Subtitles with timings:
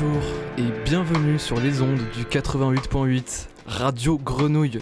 [0.00, 0.22] bonjour
[0.58, 4.78] et bienvenue sur les ondes du 88.8 Radio Grenouille.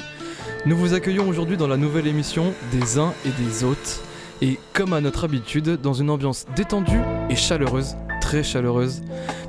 [0.66, 4.02] Nous vous accueillons aujourd'hui dans la nouvelle émission des uns et des autres
[4.42, 7.00] et comme à notre habitude dans une ambiance détendue
[7.30, 9.02] et chaleureuse, très chaleureuse,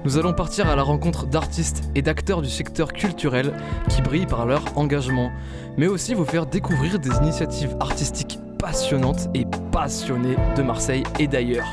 [0.06, 3.54] nous allons partir à la rencontre d'artistes et d'acteurs du secteur culturel
[3.90, 5.32] qui brillent par leur engagement,
[5.78, 11.68] mais aussi vous faire découvrir des initiatives artistiques passionnantes et passionnées de Marseille et d'ailleurs.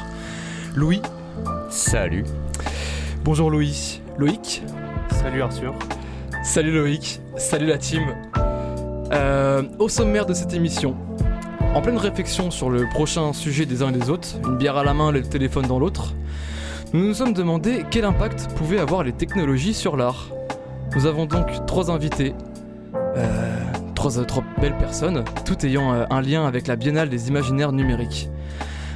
[0.75, 1.01] Louis.
[1.71, 2.25] Salut.
[3.25, 4.03] Bonjour Louis.
[4.19, 4.63] Loïc.
[5.11, 5.75] Salut Arthur.
[6.43, 7.23] Salut Loïc.
[7.39, 8.03] Salut la team.
[9.13, 10.95] Euh, au sommaire de cette émission,
[11.75, 14.85] en pleine réflexion sur le prochain sujet des uns et des autres, une bière à
[14.85, 16.13] la main, le téléphone dans l'autre,
[16.93, 20.29] nous nous sommes demandé quel impact pouvaient avoir les technologies sur l'art.
[20.95, 22.35] Nous avons donc trois invités,
[23.17, 23.59] euh,
[23.95, 28.29] trois, trois belles personnes, toutes ayant euh, un lien avec la Biennale des imaginaires numériques.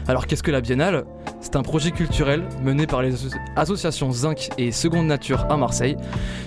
[0.07, 1.05] Alors qu'est-ce que la Biennale?
[1.51, 3.15] C'est un projet culturel mené par les
[3.57, 5.97] associations Zinc et Seconde Nature à Marseille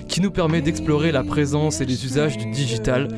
[0.06, 3.08] qui nous permet d'explorer la présence et les usages du digital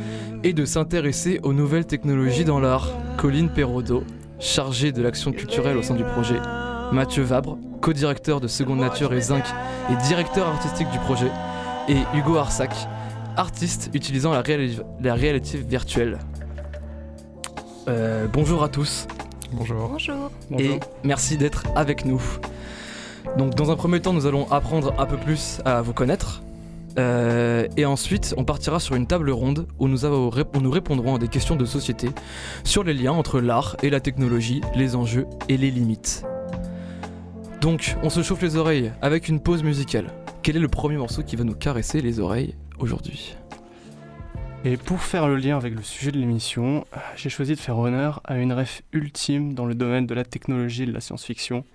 [0.45, 2.89] et de s'intéresser aux nouvelles technologies dans l'art.
[3.19, 4.03] Colline Perrodo,
[4.41, 6.39] chargée de l'action culturelle au sein du projet,
[6.91, 9.45] Mathieu Vabre, co-directeur de Seconde Nature et Zinc
[9.91, 11.31] et directeur artistique du projet,
[11.91, 12.75] et Hugo Arsac,
[13.37, 14.41] artiste utilisant la,
[15.15, 16.19] réalité virtuelle.
[17.89, 19.07] Euh, bonjour à tous.
[19.56, 19.97] Bonjour.
[20.50, 20.74] Bonjour.
[20.74, 22.20] Et merci d'être avec nous.
[23.38, 26.42] Donc dans un premier temps, nous allons apprendre un peu plus à vous connaître.
[26.98, 31.16] Euh, et ensuite, on partira sur une table ronde où nous, avons, où nous répondrons
[31.16, 32.08] à des questions de société
[32.62, 36.25] sur les liens entre l'art et la technologie, les enjeux et les limites.
[37.60, 40.06] Donc, on se chauffe les oreilles avec une pause musicale.
[40.42, 43.36] Quel est le premier morceau qui va nous caresser les oreilles aujourd'hui?
[44.67, 48.23] Et pour faire le lien avec le sujet de l'émission, j'ai choisi de faire honneur
[48.25, 51.66] à une ref ultime dans le domaine de la technologie et de la science-fiction,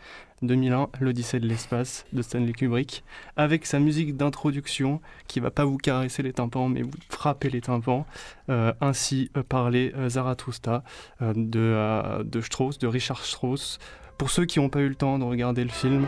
[0.42, 3.04] 2001, l'Odyssée de l'espace de Stanley Kubrick,
[3.38, 7.62] avec sa musique d'introduction qui va pas vous caresser les tympans mais vous frapper les
[7.62, 8.08] tympans.
[8.50, 10.84] Euh, ainsi euh, parlait euh, Zarathustra
[11.22, 13.78] euh, de, euh, de Strauss, de Richard Strauss.
[14.18, 16.08] Pour ceux qui n'ont pas eu le temps de regarder le film,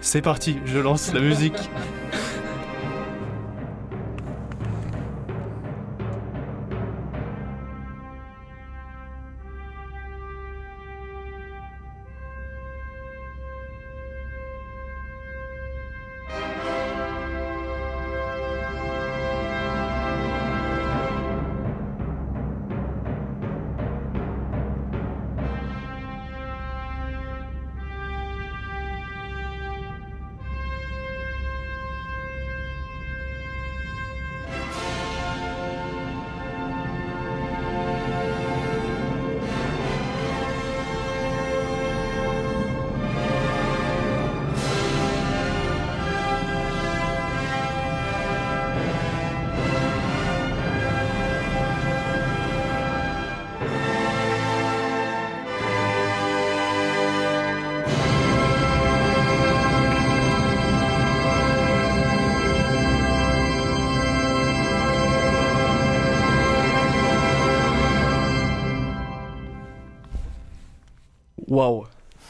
[0.00, 1.58] c'est parti, je lance la musique.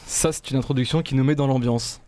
[0.05, 2.01] Ça, c'est une introduction qui nous met dans l'ambiance.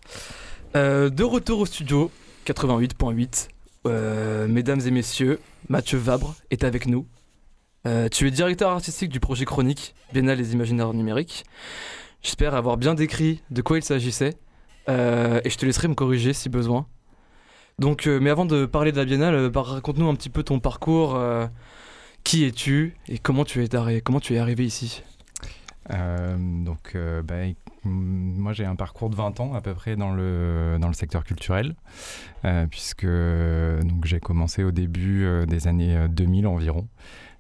[0.76, 2.10] Euh, de retour au studio
[2.46, 3.48] 88.8,
[3.86, 5.40] euh, mesdames et messieurs,
[5.70, 7.06] Mathieu Vabre est avec nous.
[7.86, 11.44] Euh, tu es directeur artistique du projet Chronique, Biennale des imaginaires numériques.
[12.24, 14.36] J'espère avoir bien décrit de quoi il s'agissait
[14.88, 16.88] et je te laisserai me corriger si besoin.
[17.80, 21.20] Donc, mais avant de parler de la Biennale, bah, raconte-nous un petit peu ton parcours.
[22.24, 25.04] qui es-tu et comment tu es, comment tu es arrivé ici?
[25.90, 27.46] Donc, bah,
[27.86, 31.24] moi, j'ai un parcours de 20 ans à peu près dans le, dans le secteur
[31.24, 31.76] culturel,
[32.46, 33.08] euh, puisque
[34.06, 36.88] j'ai commencé au début euh, des années euh, 2000 environ.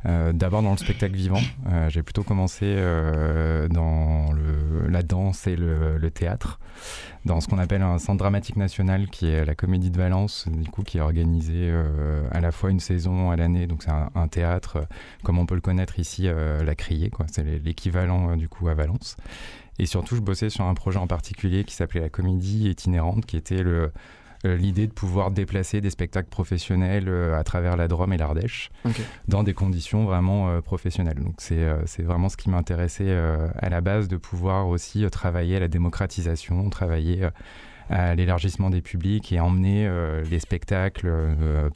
[0.05, 1.39] Euh, D'abord dans le spectacle vivant.
[1.87, 2.75] J'ai plutôt commencé
[3.69, 4.25] dans
[4.89, 6.59] la danse et le, théâtre,
[7.23, 10.69] dans ce qu'on appelle un centre dramatique national qui est la Comédie de Valence, du
[10.69, 11.71] coup, qui est organisé
[12.31, 13.65] à la fois une saison à l'année.
[13.65, 14.85] Donc, c'est un, un théâtre,
[15.23, 17.09] comme on peut le connaître ici, la Criée.
[17.31, 19.15] C'est l'é- l'équivalent du coup à Valence.
[19.79, 23.37] Et surtout, je bossais sur un projet en particulier qui s'appelait la Comédie itinérante, qui
[23.37, 23.91] était le
[24.45, 28.71] euh, l'idée de pouvoir déplacer des spectacles professionnels euh, à travers la Drôme et l'Ardèche
[29.29, 31.19] dans des conditions vraiment euh, professionnelles.
[31.19, 33.15] Donc c'est vraiment ce qui m'intéressait
[33.55, 37.29] à la base de pouvoir aussi travailler à la démocratisation, travailler
[37.89, 39.89] à l'élargissement des publics et emmener
[40.29, 41.69] les spectacles euh,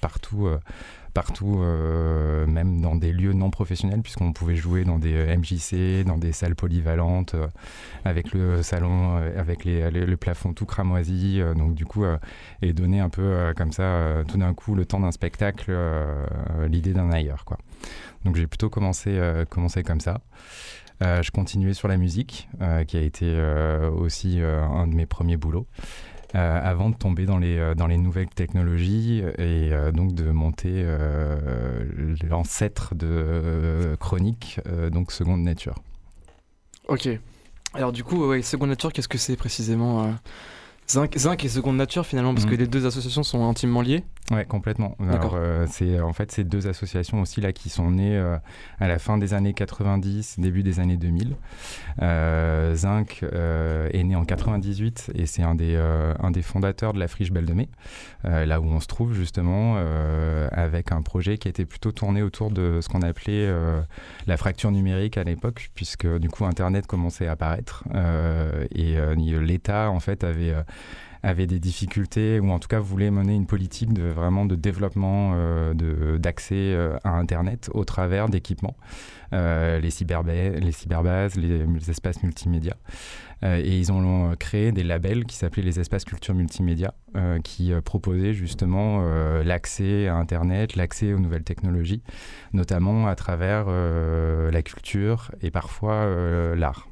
[1.17, 6.17] partout, euh, même dans des lieux non professionnels, puisqu'on pouvait jouer dans des MJC, dans
[6.17, 7.35] des salles polyvalentes,
[8.05, 11.41] avec le salon, avec les, le plafond tout cramoisi.
[11.55, 12.03] donc du coup,
[12.61, 15.75] et donner un peu comme ça, tout d'un coup, le temps d'un spectacle,
[16.69, 17.45] l'idée d'un ailleurs.
[17.45, 17.57] Quoi.
[18.23, 20.21] Donc j'ai plutôt commencé, commencé comme ça.
[21.03, 25.05] Euh, je continuais sur la musique, euh, qui a été euh, aussi un de mes
[25.05, 25.67] premiers boulots.
[26.33, 30.85] Avant de tomber dans les, dans les nouvelles technologies et donc de monter
[32.29, 34.59] l'ancêtre de Chronique,
[34.91, 35.75] donc Seconde Nature.
[36.87, 37.09] Ok.
[37.73, 40.13] Alors du coup, ouais, Seconde Nature, qu'est-ce que c'est précisément
[40.89, 42.59] Zinc, et Seconde Nature finalement, parce que mhm.
[42.59, 44.03] les deux associations sont intimement liées.
[44.29, 44.97] Ouais, complètement.
[44.99, 48.37] Alors, euh, c'est en fait ces deux associations aussi là qui sont nées euh,
[48.77, 51.37] à la fin des années 90, début des années 2000.
[52.01, 57.07] Euh, Zinc est né en 98 et c'est un des un des fondateurs de la
[57.07, 57.69] Friche Belle de Mai,
[58.23, 59.77] là où on se trouve justement
[60.51, 63.49] avec un projet qui était plutôt tourné autour de ce qu'on appelait
[64.25, 67.85] la fracture numérique à l'époque, puisque du coup Internet commençait à apparaître
[68.71, 70.53] et l'État en fait avait
[71.23, 76.17] avait des difficultés ou en tout cas voulait mener une politique vraiment de développement euh,
[76.17, 78.75] d'accès euh, à Internet au travers d'équipements,
[79.33, 79.89] euh, les,
[80.59, 82.75] les cyberbases, les, espaces multimédia.
[83.43, 86.93] et ils ont créé des labels qui s'appelaient les espaces culture multimédia,
[87.43, 89.01] qui proposaient justement
[89.43, 92.01] l'accès à Internet, l'accès aux nouvelles technologies,
[92.53, 96.87] notamment à travers la culture et parfois l'art.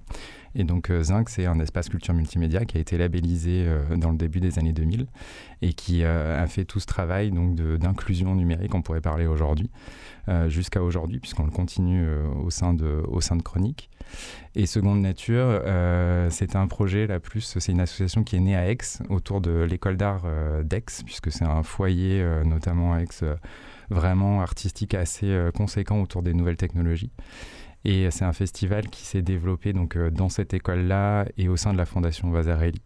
[0.56, 4.10] Et donc euh, Zinc, c'est un espace culture multimédia qui a été labellisé euh, dans
[4.10, 5.06] le début des années 2000
[5.62, 9.69] et qui euh, a fait tout ce travail donc d'inclusion numérique, on pourrait parler aujourd'hui,
[10.48, 12.07] jusqu'à aujourd'hui, puisqu'on le continue
[12.44, 13.04] au, sein de,
[13.44, 13.90] Chronique.
[14.56, 15.62] Et Seconde Nature,
[16.30, 18.78] c'est un projet, là plus, c'est une association qui est née à Aix,
[19.10, 20.25] autour de l'école d'art
[20.63, 23.07] d'Aix, puisque c'est un foyer, notamment à Aix,
[23.90, 27.12] vraiment artistique assez conséquent autour des nouvelles technologies.
[27.86, 31.72] Et c'est un festival qui s'est développé donc, euh, dans cette école-là et au sein
[31.72, 32.82] de la Fondation Vasarely.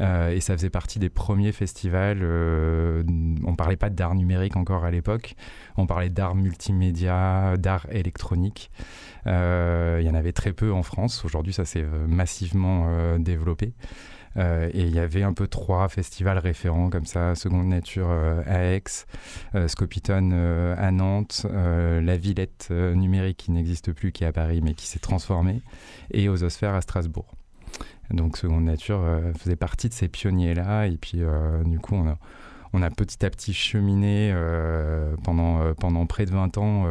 [0.00, 2.20] Euh, et ça faisait partie des premiers festivals.
[2.22, 3.02] Euh,
[3.44, 5.34] on parlait pas d'art numérique encore à l'époque.
[5.76, 8.70] On parlait d'art multimédia, d'art électronique.
[9.26, 11.24] Il y en avait très peu en France.
[11.24, 13.74] Aujourd'hui, ça s'est massivement développé.
[14.38, 18.42] Euh, et il y avait un peu trois festivals référents comme ça, Seconde Nature euh,
[18.46, 18.84] à Aix,
[19.54, 20.30] euh, Scopiton
[20.76, 24.98] à Nantes, La Villette numérique qui n'existe plus, qui est à Paris mais qui s'est
[24.98, 25.62] transformée,
[26.12, 27.34] et Ososphère à Strasbourg.
[28.10, 29.04] Donc Seconde Nature
[29.38, 31.22] faisait partie de ces pionniers-là, et puis
[31.64, 31.94] du coup
[32.72, 34.34] on a petit à petit cheminé
[35.24, 36.86] pendant, pendant près de 20 ans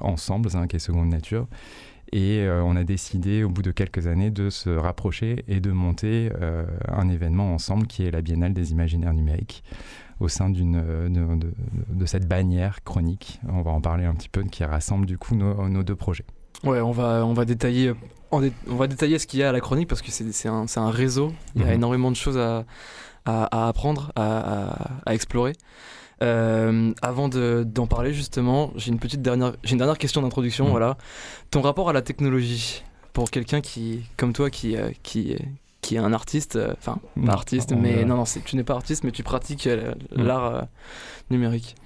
[0.00, 1.46] ensemble, Zinc et Seconde Nature.
[2.12, 5.72] Et euh, on a décidé, au bout de quelques années, de se rapprocher et de
[5.72, 9.64] monter euh, un événement ensemble qui est la Biennale des imaginaires numériques
[10.20, 13.40] au sein d'une, euh, de, cette bannière chronique.
[13.48, 16.24] On va en parler un petit peu, qui rassemble du coup nos, deux projets.
[16.64, 17.92] Ouais, on va, on va détailler.
[18.30, 20.90] On, va détailler ce qu'il y a à la chronique parce que c'est, un, un,
[20.90, 21.32] réseau.
[21.54, 21.74] Il y a mhm.
[21.74, 22.64] énormément de choses à,
[23.24, 25.52] à, apprendre, à, à explorer.
[26.22, 30.66] Euh, avant d'en parler justement, j'ai une petite dernière, j'ai une dernière question d'introduction.
[30.66, 30.70] Mm.
[30.70, 30.96] Voilà,
[31.50, 32.82] ton rapport à la technologie
[33.12, 35.36] pour quelqu'un qui, comme toi, qui, euh, qui,
[35.80, 39.04] qui est un artiste, euh, enfin pas artiste, mais non, non, tu n'es pas artiste,
[39.04, 40.22] mais tu pratiques mm.
[40.22, 40.66] l'art
[41.30, 41.76] numérique.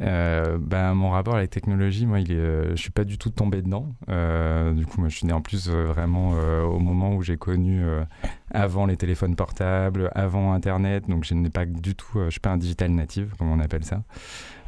[0.00, 3.18] Euh, ben, mon rapport à la technologie, moi, il est, euh, je suis pas du
[3.18, 3.88] tout tombé dedans.
[4.08, 6.30] Euh, du coup, moi, je suis né en plus vraiment
[6.64, 7.82] au moment où j'ai connu
[8.50, 11.08] avant les téléphones portables, avant Internet.
[11.08, 13.84] Donc, je n'ai pas du tout, je suis pas un digital native, comme on appelle
[13.84, 14.02] ça.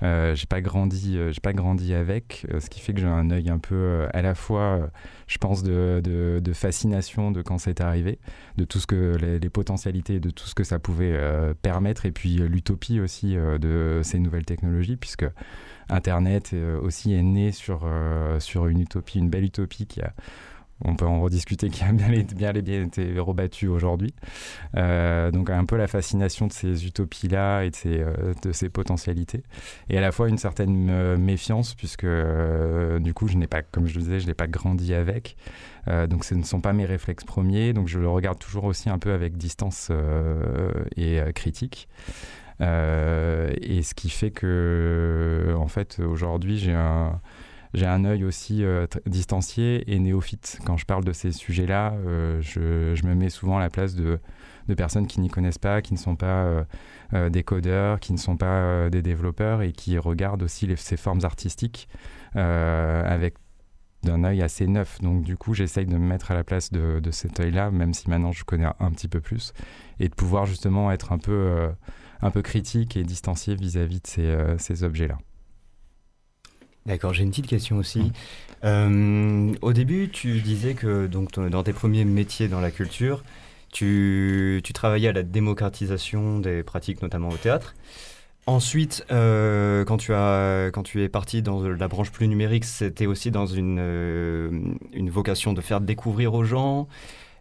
[0.03, 3.51] Euh, j'ai pas grandi, j'ai pas grandi avec, ce qui fait que j'ai un œil
[3.51, 4.91] un peu à la fois,
[5.27, 8.19] je pense, de, de, fascination de quand c'est arrivé,
[8.57, 11.19] de tout ce que les, les, potentialités, de tout ce que ça pouvait
[11.63, 15.25] permettre, et puis l'utopie aussi de ces nouvelles technologies puisque
[15.93, 20.15] Internet euh, aussi est né sur, euh, sur une utopie, une belle utopie qui a
[20.85, 24.15] on peut en rediscuter, qui a bien, bien, bien été rebattu aujourd'hui.
[24.77, 28.05] Euh, donc un peu la fascination de ces utopies-là et de ces,
[28.53, 29.43] ces potentialités.
[29.89, 32.07] Et à la fois une certaine méfiance, puisque
[33.01, 35.37] du coup, je n'ai pas, comme je le disais, je n'ai pas grandi avec.
[35.87, 37.73] donc ce ne sont pas mes réflexes premiers.
[37.73, 39.91] Donc je le regarde toujours aussi un peu avec distance
[40.97, 41.89] et critique.
[42.63, 47.21] Euh, et ce qui fait que, en fait, aujourd'hui, j'ai un
[47.75, 50.61] j'ai un œil aussi euh, distancié et néophyte.
[50.65, 54.19] Quand je parle de ces sujets-là, euh, je, me mets souvent à la place de,
[54.77, 56.65] personnes qui n'y connaissent pas, qui ne sont pas
[57.13, 61.89] des codeurs, qui ne sont pas des développeurs et qui regardent aussi ces formes artistiques
[62.35, 63.35] avec
[64.03, 64.99] d'un œil assez neuf.
[65.03, 68.09] Donc du coup, j'essaye de me mettre à la place de, cet œil-là, même si
[68.09, 69.53] maintenant je connais un petit peu plus,
[70.01, 71.69] et de pouvoir justement être un peu
[72.23, 75.19] un peu critique et distancié vis-à-vis de euh, ces objets-là.
[76.85, 78.11] D'accord, j'ai une petite question aussi.
[78.65, 83.23] Euh, au début, tu disais que donc, dans tes premiers métiers dans la culture,
[83.71, 87.75] tu, tu travaillais à la démocratisation des pratiques, notamment au théâtre.
[88.47, 93.07] Ensuite, euh, quand, tu as, quand tu es parti dans la branche plus numérique, c'était
[93.07, 94.51] aussi dans une, euh,
[94.93, 96.89] une vocation de faire découvrir aux gens.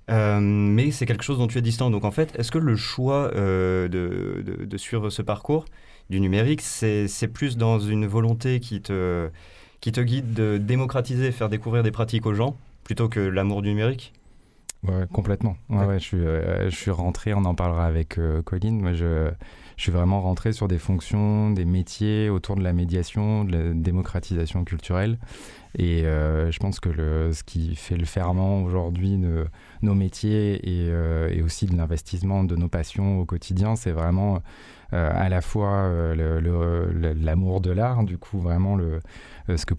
[0.07, 1.89] mais c'est quelque chose dont tu es distant.
[1.89, 5.65] Donc en fait, est-ce que le choix de, de, de, suivre ce parcours
[6.11, 9.29] du numérique, c'est plus dans une volonté qui te,
[9.79, 13.69] qui te guide de démocratiser, faire découvrir des pratiques aux gens, plutôt que l'amour du
[13.69, 14.13] numérique?
[14.87, 15.55] Ouais, complètement.
[15.69, 18.81] Ouais, je, suis, euh, je suis rentré, on en parlera avec euh, Colline.
[18.81, 19.29] Moi, je,
[19.77, 23.73] je suis vraiment rentré sur des fonctions, des métiers autour de la médiation, de la
[23.73, 25.19] démocratisation culturelle.
[25.77, 29.45] Et euh, je pense que le, ce qui fait le ferment aujourd'hui de
[29.83, 30.87] nos métiers et,
[31.31, 34.41] et aussi de l'investissement de nos passions au quotidien, c'est vraiment
[34.91, 38.99] à la fois l'amour de l'art, du coup vraiment le,
[39.49, 39.73] euh, ce que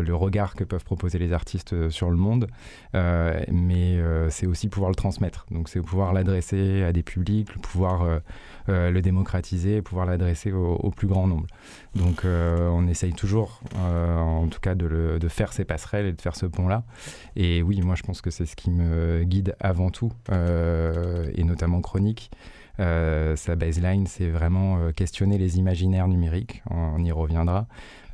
[0.00, 2.48] le regard que peuvent proposer les artistes euh, sur le monde,
[2.94, 3.98] euh, mais
[4.30, 5.46] c'est aussi pouvoir le transmettre.
[5.50, 8.20] Donc c'est pouvoir l'adresser à des publics, pouvoir
[8.68, 11.46] le démocratiser, pouvoir l'adresser au, plus grand nombre.
[11.94, 16.46] Donc on essaye toujours, en tout cas, de, faire ces passerelles et de faire ce
[16.46, 16.84] pont-là.
[17.36, 21.80] Et oui, moi je pense que c'est ce qui me guide avant tout, et notamment
[21.80, 22.30] chronique.
[22.78, 27.66] Sa baseline, c'est vraiment questionner les imaginaires numériques, on y reviendra,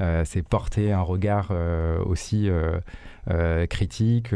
[0.03, 4.35] euh, c'est porter un regard euh, aussi euh, critique,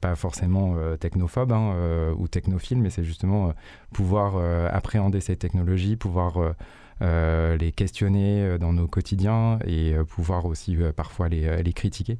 [0.00, 1.74] pas forcément technophobe hein,
[2.16, 3.52] ou technophile, mais c'est justement
[3.92, 4.36] pouvoir
[4.72, 6.54] appréhender ces technologies, pouvoir
[7.00, 12.18] les questionner dans nos quotidiens et pouvoir aussi parfois les, critiquer.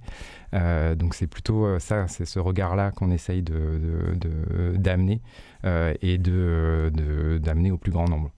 [0.52, 5.20] donc c'est plutôt ça, c'est ce regard-là qu'on essaye d'amener
[5.62, 8.30] de, de, et d'amener de, au plus grand nombre.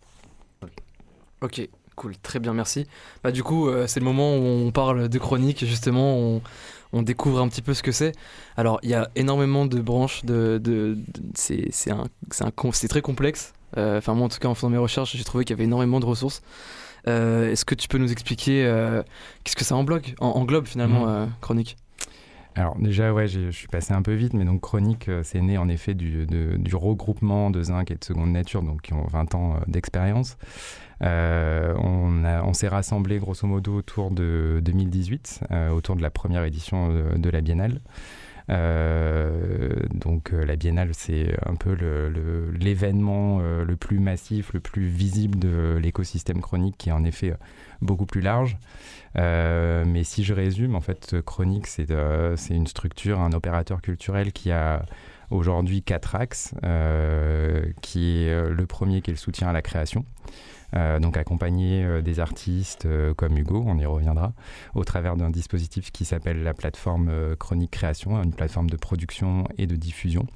[1.41, 1.69] Ok,
[1.99, 2.87] Cool, très bien, merci.
[3.25, 6.41] Bah, du coup, euh, c'est le moment où on parle de chronique, justement,
[6.93, 8.13] on, découvre un petit peu ce que c'est.
[8.57, 10.97] Alors, il y a énormément de branches, de, de,
[11.35, 11.69] c'est
[12.89, 13.53] très complexe.
[13.77, 15.65] Euh, enfin, moi, en tout cas, en faisant mes recherches, j'ai trouvé qu'il y avait
[15.65, 16.43] énormément de ressources.
[17.07, 18.65] Euh, est-ce que tu peux nous expliquer
[19.45, 21.31] qu'est-ce que ça englobe, englobe finalement, mmh.
[21.41, 21.77] chronique?
[22.55, 25.69] Alors déjà, ouais, je suis passé un peu vite, mais donc Chronique, c'est né en
[25.69, 29.61] effet du, du, regroupement de Zinc et de Seconde Nature, donc qui ont 20 ans
[29.69, 30.37] d'expérience.
[31.03, 36.45] Euh, on, on s'est rassemblé grosso modo autour de 2018, euh, autour de la première
[36.45, 37.81] édition de, la Biennale.
[38.51, 41.77] Euh, donc la Biennale, c'est un peu
[42.59, 47.35] l'événement le, le, plus massif, le plus visible de l'écosystème chronique, qui est en effet
[47.83, 48.57] beaucoup plus large.
[49.15, 51.89] mais si je résume, en fait, Chronique, c'est
[52.51, 54.85] une structure, un opérateur culturel qui a
[55.31, 56.55] aujourd'hui quatre axes,
[57.83, 60.05] qui est le premier qui est le soutien à la création.
[60.77, 64.33] Euh, donc accompagner euh, des artistes euh, comme Hugo, on y reviendra,
[64.75, 69.67] au travers d'un dispositif qui s'appelle la plateforme Chronique Création, une plateforme de production et
[69.67, 70.27] de diffusion.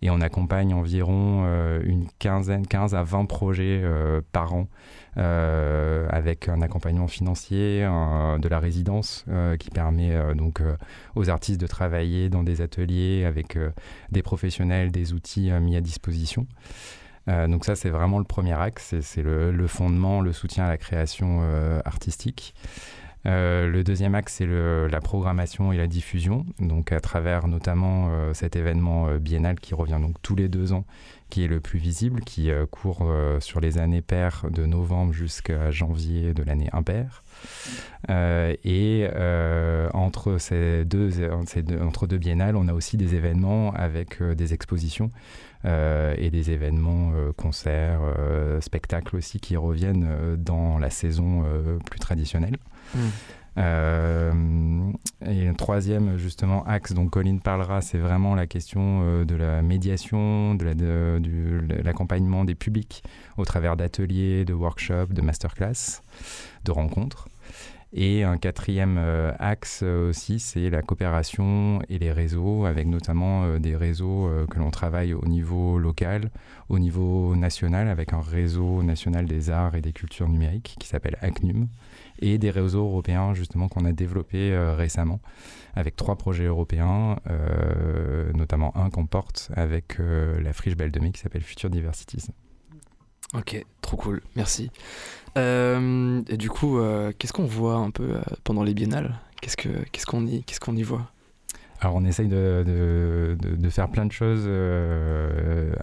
[0.00, 1.44] Et on accompagne environ
[1.82, 3.82] une quinzaine, 15 à 20 projets
[4.30, 4.68] par an
[5.16, 9.24] avec un accompagnement financier, de la résidence
[9.58, 10.62] qui permet donc
[11.16, 13.58] aux artistes de travailler dans des ateliers avec
[14.12, 16.46] des professionnels, des outils mis à disposition.
[17.28, 20.78] Euh, donc ça, c'est vraiment le premier axe, c'est le, fondement, le soutien à la
[20.78, 22.54] création euh, artistique.
[23.26, 28.56] Euh, le deuxième axe, c'est la programmation et la diffusion, donc à travers notamment cet
[28.56, 30.84] événement biennal qui revient donc tous les deux ans,
[31.28, 36.32] qui est le plus visible, qui court sur les années paires de novembre jusqu'à janvier
[36.32, 37.24] de l'année impaire.
[38.08, 39.08] et
[39.92, 41.10] entre ces deux,
[41.82, 47.12] entre deux biennales, on a aussi des événements avec des expositions euh, et des événements,
[47.14, 51.44] euh, concerts, euh, spectacles aussi qui reviennent dans la saison
[51.90, 52.56] plus traditionnelle.
[52.94, 54.92] Hmm.
[55.26, 60.54] et un troisième justement axe dont Colline parlera, c'est vraiment la question de la médiation,
[60.54, 63.02] de l'accompagnement des publics
[63.36, 66.02] au travers d'ateliers, de workshops, de masterclass,
[66.64, 67.28] de rencontres.
[67.94, 73.44] Et un quatrième euh, axe euh, aussi, c'est la coopération et les réseaux, avec notamment
[73.44, 76.30] euh, des réseaux que l'on travaille au niveau local,
[76.68, 81.16] au niveau national, avec un réseau national des arts et des cultures numériques qui s'appelle
[81.22, 81.68] ACNUM,
[82.20, 85.20] et des réseaux européens justement qu'on a développés récemment,
[85.74, 87.16] avec trois projets européens,
[88.34, 92.28] notamment un qu'on porte avec la Friche Belle de Mai qui s'appelle Future Diversities.
[93.34, 94.70] Ok, trop cool, merci.
[95.38, 99.14] Euh, et du coup, euh, qu'est-ce qu'on voit un peu euh, pendant les biennales?
[99.40, 101.10] Qu'est-ce qu'on qu'est-ce qu'on y, qu'est-ce qu'on y voit?
[101.80, 104.46] Alors on essaye de, de, de, faire plein de choses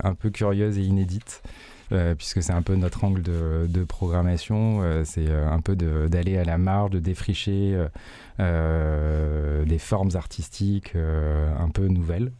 [0.03, 1.41] un peu curieuses et inédites.
[2.17, 6.91] puisque c'est un peu notre angle de, programmation, c'est un peu d'aller à la marge,
[6.91, 7.81] de défricher
[8.39, 12.31] des formes artistiques un peu nouvelles.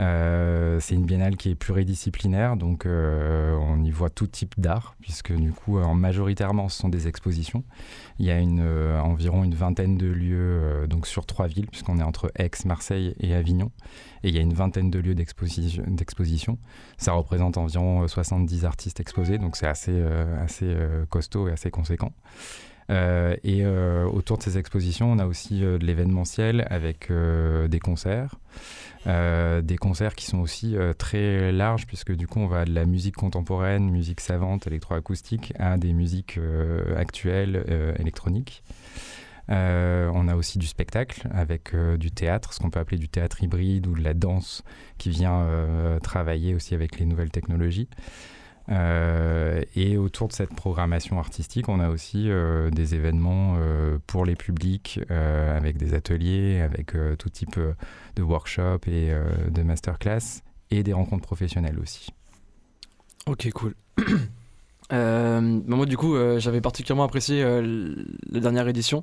[0.00, 4.96] Euh, c'est une biennale qui est pluridisciplinaire, donc euh, on y voit tout type d'art,
[5.00, 7.62] puisque du coup, en majoritairement, ce sont des expositions.
[8.18, 12.02] Il y a euh, environ une vingtaine de lieux donc sur trois villes, puisqu'on est
[12.02, 13.70] entre Aix, Marseille et Avignon.
[14.24, 16.58] Et il y a une vingtaine de lieux d'exposition.
[16.96, 20.02] Ça représente environ 70 artistes exposés, donc c'est assez,
[20.40, 20.74] assez
[21.10, 22.12] costaud et assez conséquent.
[22.90, 28.36] Et autour de ces expositions, on a aussi de l'événementiel avec des concerts.
[29.06, 32.72] Euh, des concerts qui sont aussi euh, très larges, puisque du coup, on va de
[32.72, 38.62] la musique contemporaine, musique savante, électroacoustique, à des musiques euh, actuelles, électroniques.
[39.48, 43.86] on a aussi du spectacle avec du théâtre, ce qu'on peut appeler du théâtre hybride
[43.86, 44.64] ou de la danse
[44.96, 45.46] qui vient
[46.02, 47.88] travailler aussi avec les nouvelles technologies.
[48.70, 54.24] Euh, et autour de cette programmation artistique, on a aussi euh, des événements euh, pour
[54.24, 57.58] les publics avec des ateliers, avec tout type
[58.16, 59.12] de workshops et
[59.50, 62.10] de masterclass et des rencontres professionnelles aussi.
[63.26, 63.74] Ok, cool.
[64.90, 69.02] Bah, moi, du coup, j'avais particulièrement apprécié la dernière édition.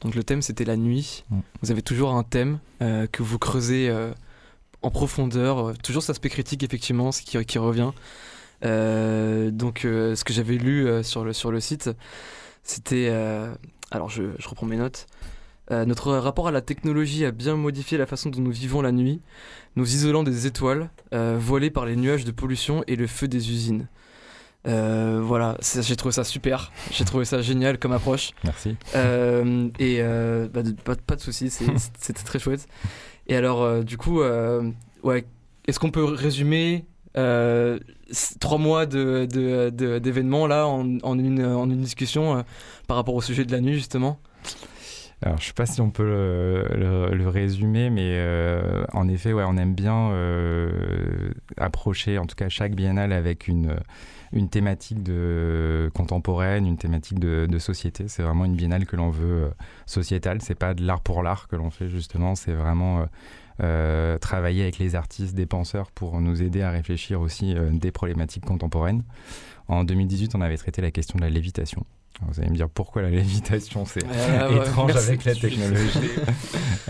[0.00, 1.24] Donc, le thème, c'était la nuit.
[1.30, 1.40] Mm.
[1.62, 3.92] Vous avez toujours un thème que vous creusez
[4.82, 7.90] en profondeur, toujours cet aspect critique, effectivement, ce qui, qui revient.
[8.64, 11.90] Euh, donc, euh, ce que j'avais lu euh, sur, le, sur le site,
[12.62, 13.12] c'était.
[13.90, 15.06] alors, je, je, reprends mes notes.
[15.70, 19.20] notre rapport à la technologie a bien modifié la façon dont nous vivons la nuit,
[19.76, 23.86] nous isolant des étoiles, voilées par les nuages de pollution et le feu des usines.
[24.64, 28.30] voilà, j'ai trouvé ça super, j'ai trouvé ça génial comme approche.
[28.44, 28.76] Merci.
[29.78, 31.50] et bah, pas, pas, de soucis,
[31.98, 32.66] c'était très chouette.
[33.26, 34.22] Et alors, du coup,
[35.02, 35.26] ouais,
[35.66, 37.78] est-ce qu'on peut résumer euh,
[38.40, 42.42] trois mois d'événements de, de, là en, en, une, en une discussion euh,
[42.88, 44.18] par rapport au sujet de la nuit justement
[45.22, 49.56] alors, je sais pas si on peut le, résumer, mais euh, en effet, ouais, on
[49.56, 50.12] aime bien
[51.56, 53.74] approcher, en tout cas, chaque biennale avec une,
[54.34, 58.06] une thématique de contemporaine, une thématique de, société.
[58.08, 59.50] C'est vraiment une biennale que l'on veut
[59.86, 60.42] sociétale.
[60.42, 62.34] C'est pas de l'art pour l'art que l'on fait justement.
[62.34, 63.06] C'est vraiment
[63.62, 67.92] euh, travailler avec les artistes, des penseurs pour nous aider à réfléchir aussi euh, des
[67.92, 69.04] problématiques contemporaines.
[69.68, 71.84] En 2018, on avait traité la question de la lévitation.
[72.22, 76.10] vous allez me dire pourquoi la lévitation, c'est étrange avec la technologie.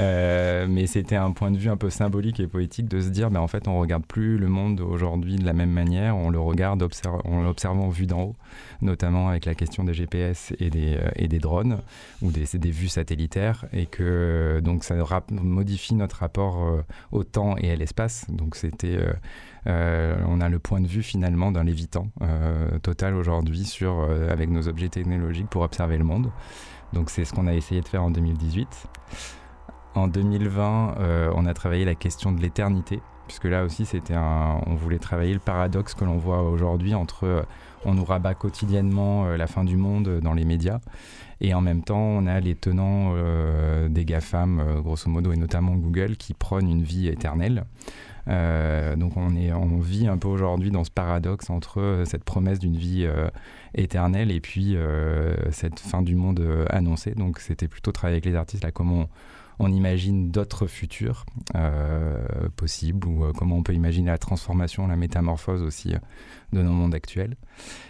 [0.01, 3.31] Euh, mais c'était un point de vue un peu symbolique et poétique de se dire,
[3.31, 6.41] ben, en fait, on regarde plus le monde aujourd'hui de la même manière, on le
[6.41, 6.85] regarde
[7.25, 8.37] en l'observant vu d'en haut,
[8.85, 11.81] notamment avec la question des GPS et des, euh, et des drones,
[12.23, 14.95] ou des, des vues satellitaires, et que donc ça
[15.31, 18.27] modifie notre rapport euh, au temps et à l'espace.
[18.29, 18.99] Donc c'était...
[19.67, 22.09] Euh, on a le point de vue finalement d'un lévitant
[22.83, 26.31] total aujourd'hui sur avec nos objets technologiques pour observer le monde.
[26.93, 28.69] Donc c'est ce qu'on a essayé de faire en 2018.
[29.95, 30.97] En 2020,
[31.35, 35.41] on a travaillé la question de l'éternité, puisque là aussi c'était on voulait travailler le
[35.41, 37.47] paradoxe que l'on voit aujourd'hui entre
[37.85, 40.81] on nous rabat quotidiennement la fin du monde dans les médias
[41.41, 43.15] et en même temps on a les tenants
[43.89, 47.65] des GAFAM grosso modo et notamment Google qui prônent une vie éternelle
[48.29, 52.59] euh, donc on, est, vit un peu aujourd'hui dans ce paradoxe entre euh, cette promesse
[52.59, 53.29] d'une vie euh,
[53.75, 54.77] éternelle et puis
[55.51, 57.13] cette fin du monde annoncée.
[57.15, 59.09] Donc c'était plutôt travailler avec les artistes là comment
[59.61, 61.25] imagine d'autres futurs
[62.57, 65.95] possibles ou comment on peut imaginer la transformation, la métamorphose aussi
[66.53, 67.37] de nos mondes actuels.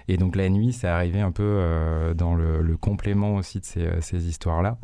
[0.08, 3.64] Et donc la nuit, c'est arrivé un peu dans le, complément aussi de
[4.00, 4.78] ces, histoires-là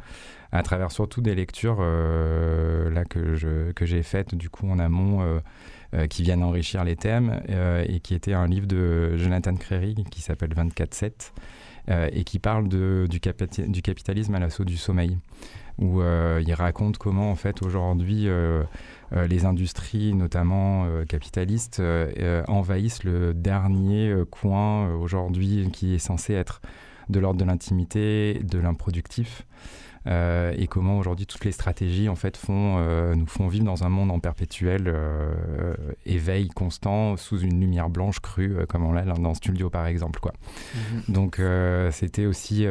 [0.53, 5.23] à travers surtout des lectures euh, là que j'ai faites du coup en amont.
[5.23, 5.41] Euh,
[5.93, 10.21] euh, qui viennent enrichir les thèmes et qui était un livre de Jonathan Crary qui
[10.21, 11.33] s'appelle 24-7
[12.13, 15.19] et qui parle du capitalisme à l'assaut du sommeil
[15.81, 18.29] où il raconte comment en fait aujourd'hui
[19.13, 21.83] les industries notamment capitalistes
[22.49, 26.61] envahissent le dernier coin aujourd'hui qui est censé être
[27.11, 29.45] de l'ordre de l'intimité, de l'improductif.
[30.07, 33.85] Euh, et comment aujourd'hui toutes les stratégies en fait font, euh, nous font vivre dans
[33.85, 35.75] un monde en perpétuel euh,
[36.07, 40.33] éveil constant sous une lumière blanche crue comme on l'a dans Studio par exemple quoi.
[40.75, 41.15] Mhm.
[41.15, 41.43] Donc
[41.91, 42.67] c'était aussi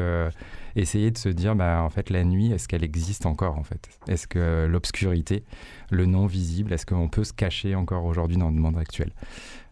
[0.76, 3.90] essayer de se dire bah en fait la nuit est-ce qu'elle existe encore en fait?
[4.08, 5.44] Est-ce que l'obscurité,
[5.92, 9.12] le non visible, est-ce qu'on peut se cacher encore aujourd'hui dans le monde actuel?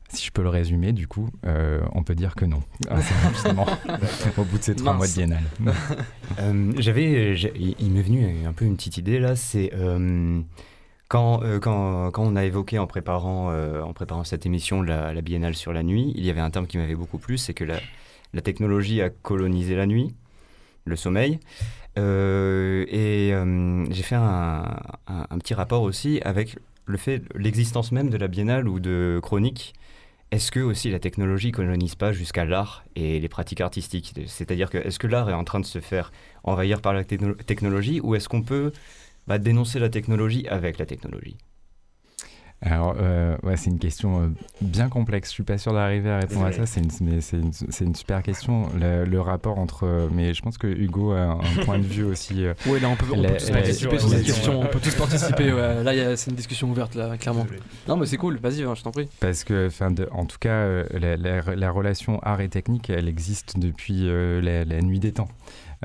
[0.09, 2.61] Si je peux le résumer, du coup, euh, on peut dire que non,
[4.37, 5.43] au bout de ces trois mois de biennale.
[6.39, 10.39] Euh, j'avais, il m'est venu un peu une petite idée là, c'est euh,
[11.07, 15.55] Quand, quand, quand, on a évoqué en préparant, en préparant cette émission la, la, biennale
[15.55, 17.79] sur la nuit, il y avait un terme qui m'avait beaucoup plu, c'est que la,
[18.33, 20.13] la, technologie a colonisé la nuit,
[20.87, 21.39] le sommeil.
[21.97, 23.33] et
[23.91, 24.75] j'ai fait un,
[25.39, 29.73] petit rapport aussi avec le fait, l'existence même de la biennale ou de chronique.
[30.31, 34.13] Est-ce que aussi la technologie colonise pas jusqu'à l'art et les pratiques artistiques?
[34.27, 36.11] C'est-à-dire que est-ce que l'art est en train de se faire
[36.43, 38.73] envahir par la technologie ou est-ce qu'on peut
[39.27, 41.37] bah, dénoncer la technologie avec la technologie?
[42.61, 44.27] Alors, euh, ouais, c'est une question euh,
[44.61, 45.29] bien complexe.
[45.29, 46.65] Je suis pas sûr d'arriver à répondre à ça.
[46.65, 48.67] C'est une, mais c'est une, une, super question.
[48.75, 49.85] Le, rapport entre.
[49.85, 52.45] Euh, mais je pense que Hugo a un point de vue aussi.
[52.65, 54.59] oui, là, on peut, on peut tous participer sur cette question.
[54.59, 55.53] On peut tous participer.
[55.53, 55.83] Ouais.
[55.83, 57.45] Là, c'est une discussion ouverte, là, clairement.
[57.87, 58.39] Non, mais c'est cool.
[58.39, 59.07] Vas-y, hein, je t'en prie.
[59.19, 64.09] Parce que, de, en tout cas, la, la, relation art et technique, elle existe depuis
[64.41, 65.29] la, nuit des temps.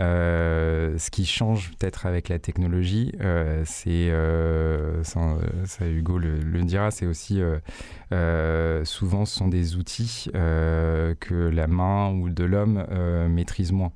[0.00, 6.90] Euh, ce qui change peut-être avec la technologie, euh, c'est, euh, ça, Hugo le, dira,
[6.90, 7.40] c'est aussi
[8.84, 12.84] souvent ce sont des outils que la main ou de l'homme
[13.28, 13.92] maîtrise moins.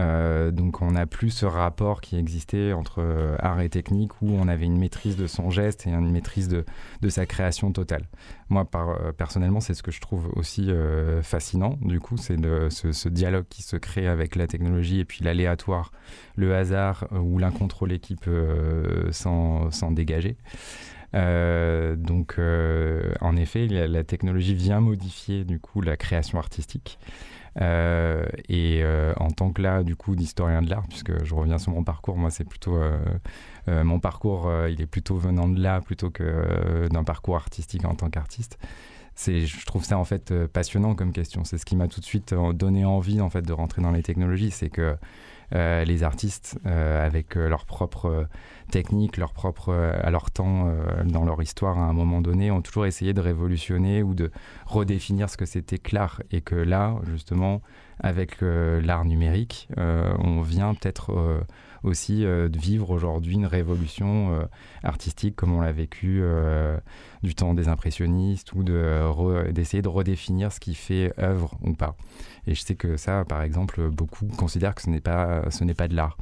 [0.00, 4.30] Euh, donc on n'a plus ce rapport qui existait entre euh, art et technique où
[4.30, 6.64] on avait une maîtrise de son geste et une maîtrise de,
[7.08, 8.06] sa création totale.
[8.48, 10.70] Moi, euh, personnellement, c'est ce que je trouve aussi
[11.22, 11.76] fascinant.
[11.82, 12.36] Du coup, c'est
[12.70, 15.92] ce, ce, dialogue qui se crée avec la technologie et puis l'aléatoire,
[16.36, 20.36] le hasard ou l'incontrôlé qui peut s'en dégager.
[21.12, 22.38] donc,
[23.20, 26.98] en effet, la, la, technologie vient modifier du coup la création artistique.
[27.60, 31.58] Euh, et euh, en tant que là, du coup, d'historien de l'art, puisque je reviens
[31.58, 32.76] sur mon parcours, moi, c'est plutôt.
[32.76, 32.98] Euh,
[33.68, 38.10] mon parcours, il est plutôt venant de là plutôt que d'un parcours artistique en tant
[38.10, 38.58] qu'artiste.
[39.26, 41.44] Je trouve ça en fait passionnant comme question.
[41.44, 44.02] C'est ce qui m'a tout de suite donné envie en fait de rentrer dans les
[44.02, 44.96] technologies, c'est que
[45.52, 48.28] les artistes, avec leur propre
[48.70, 52.50] techniques, leur propre, euh, à leur temps, euh, dans leur histoire, à un moment donné,
[52.50, 54.30] ont toujours essayé de révolutionner ou de
[54.66, 56.22] redéfinir ce que c'était l'art.
[56.30, 57.60] Et que là, justement,
[57.98, 61.44] avec euh, l'art numérique, on vient peut-être
[61.82, 64.48] aussi de vivre aujourd'hui une révolution
[64.82, 66.22] artistique comme on l'a vécu
[67.22, 71.96] du temps des impressionnistes ou d'essayer de, de, redéfinir ce qui fait œuvre ou pas.
[72.46, 75.74] Et je sais que ça, par exemple, beaucoup considèrent que ce n'est pas, ce n'est
[75.74, 76.16] pas de l'art.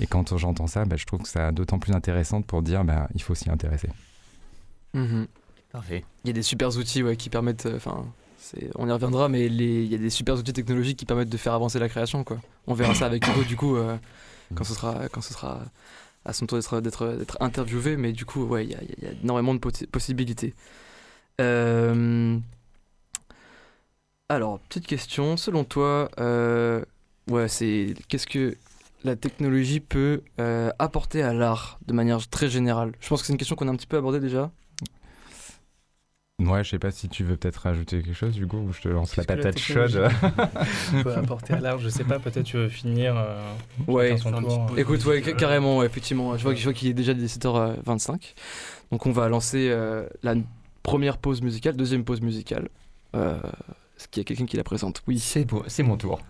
[0.00, 3.08] Et quand j'entends ça, bah, je trouve que ça d'autant plus intéressant pour dire bah,
[3.14, 3.88] il faut s'y intéresser.
[4.94, 5.26] Mhm.
[5.72, 6.04] Parfait.
[6.24, 7.66] Il y a des super outils ouais, qui permettent.
[7.66, 8.04] Euh, enfin,
[8.76, 11.54] on y reviendra, mais il y a des super outils technologiques qui permettent de faire
[11.54, 12.24] avancer la création.
[12.24, 12.38] Quoi.
[12.66, 13.96] On verra ça avec Hugo du coup euh,
[14.54, 15.60] quand ce sera quand ce sera
[16.24, 17.96] à son tour d'être interviewé.
[17.96, 20.54] Mais du coup, ouais, il y, a énormément de possibilités.
[21.40, 22.38] Euh,
[24.28, 25.36] alors, petite question.
[25.36, 26.10] Selon toi,
[27.28, 28.56] ouais, c'est qu'est-ce que
[29.04, 32.92] la technologie peut euh, apporter à l'art de manière très générale?
[33.00, 34.50] Je pense que c'est une question qu'on a un petit peu abordée déjà.
[36.38, 38.88] Ouais, je sais pas si tu veux peut-être rajouter quelque chose, Hugo, ou je te
[38.88, 40.10] lance la patate chaude.
[41.02, 43.16] peut apporter à l'art, je sais pas, peut-être tu veux finir.
[43.16, 43.40] Euh,
[43.86, 46.36] ouais, son tour, euh, écoute, ouais, carrément, effectivement.
[46.36, 48.34] Je vois, qu'il est déjà 17h25.
[48.92, 49.74] Donc on va lancer
[50.22, 50.34] la
[50.82, 52.68] première pause musicale, deuxième pause musicale.
[53.14, 55.02] Est-ce qu'il y a quelqu'un qui la présente?
[55.06, 55.18] Oui.
[55.18, 56.20] C'est, c'est mon tour.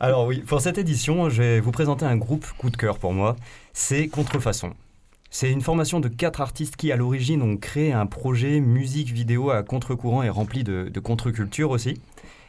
[0.00, 3.12] Alors oui, pour cette édition, je vais vous présenter un groupe coup de cœur pour
[3.12, 3.36] moi.
[3.72, 4.74] C'est Contrefaçon.
[5.34, 9.48] C'est une formation de quatre artistes qui, à l'origine, ont créé un projet musique vidéo
[9.48, 11.98] à contre-courant et rempli de, contre-culture aussi.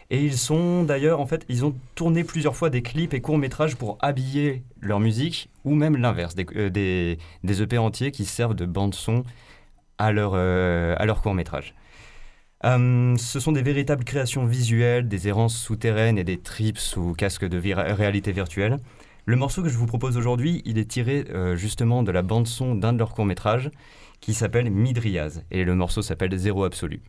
[0.09, 3.77] Et ils sont d'ailleurs, en fait, ils ont tourné plusieurs fois des clips et courts-métrages
[3.77, 8.65] pour habiller leur musique, ou même l'inverse, des, euh, des, EP entiers qui servent de
[8.65, 9.23] bande-son
[9.97, 11.75] à leur, euh, à leur court-métrage.
[12.65, 17.45] Euh, ce sont des véritables créations visuelles, des errances souterraines et des trips sous casque
[17.45, 17.59] de
[17.93, 18.77] réalité virtuelle.
[19.25, 22.75] Le morceau que je vous propose aujourd'hui, il est tiré euh, justement de la bande-son
[22.75, 23.71] d'un de leurs courts-métrages
[24.19, 27.01] qui s'appelle Midriaz et le morceau s'appelle Zéro Absolu.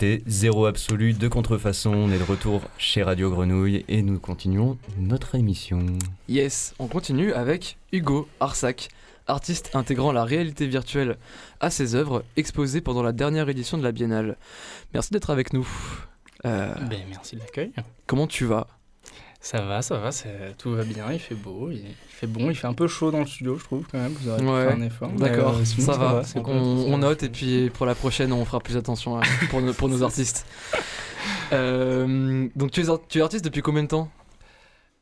[0.00, 1.92] C'était Zéro Absolu de Contrefaçon.
[1.92, 5.84] On est de retour chez Radio Grenouille et nous continuons notre émission.
[6.26, 8.88] Yes, on continue avec Hugo Arsac,
[9.26, 11.18] artiste intégrant la réalité virtuelle
[11.60, 14.38] à ses œuvres exposées pendant la dernière édition de la Biennale.
[14.94, 15.68] Merci d'être avec nous.
[16.46, 17.70] Euh, Ben, merci de l'accueil.
[18.06, 18.68] comment tu vas?
[19.42, 20.10] Ça va, ça va,
[20.58, 23.10] tout va bien, il fait beau, il, il fait bon, il fait un peu chaud
[23.10, 24.12] dans le studio, je trouve, quand même.
[24.12, 25.08] Vous aurez Ouais, faire un effort.
[25.12, 26.22] D'accord, euh, ça, va.
[26.24, 26.50] c'est on,
[26.92, 29.88] on note et puis pour la prochaine, on fera plus attention à- pour, nos, pour
[29.88, 30.46] nos artistes.
[31.52, 34.08] Euh, donc tu es, ar- tu es artiste depuis combien de temps?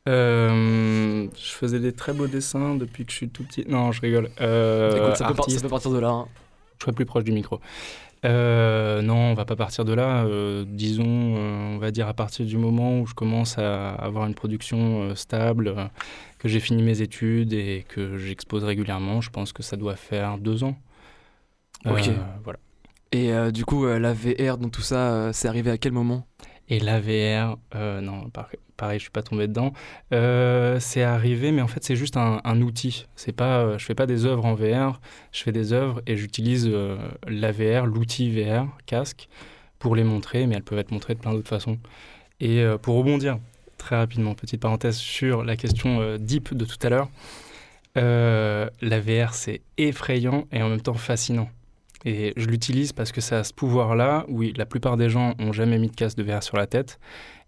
[0.07, 3.65] Euh, je faisais des très beaux dessins depuis que je suis tout petit.
[3.67, 4.29] Non, je rigole.
[4.41, 6.09] Euh, Écoute, ça, peut ça peut partir de là.
[6.09, 6.27] hein.
[6.79, 7.59] je serais plus proche du micro.
[8.25, 10.25] Euh, non, on va pas partir de là.
[10.25, 14.25] euh, disons, euh, on va dire à partir du moment où je commence à avoir
[14.27, 15.75] une production stable,
[16.37, 20.37] que j'ai fini mes études et que j'expose régulièrement, je pense que ça doit faire
[20.37, 20.77] deux ans.
[21.85, 22.09] Ok.
[22.43, 22.59] Voilà.
[23.11, 26.25] Et du coup, la VR, dans tout ça, c'est arrivé à quel moment?
[26.69, 29.73] Et la VR, euh, non, par- pareil, je suis pas tombé dedans.
[30.13, 33.07] Euh, c'est arrivé, mais en fait, c'est juste un, outil.
[33.15, 35.01] C'est pas, euh, je fais pas des œuvres en VR.
[35.31, 39.27] Je fais des œuvres et j'utilise euh, la VR, l'outil VR, casque,
[39.79, 41.79] pour les montrer, mais elles peuvent être montrées de plein d'autres façons.
[42.39, 43.37] Et pour rebondir
[43.77, 47.09] très rapidement, petite parenthèse sur la question deep de tout à l'heure,
[47.97, 51.49] euh, la VR, c'est effrayant et en même temps fascinant.
[52.05, 54.25] Et je l'utilise parce que ça a ce pouvoir-là.
[54.29, 56.99] Oui, la plupart des gens ont jamais mis de casque de VR sur la tête.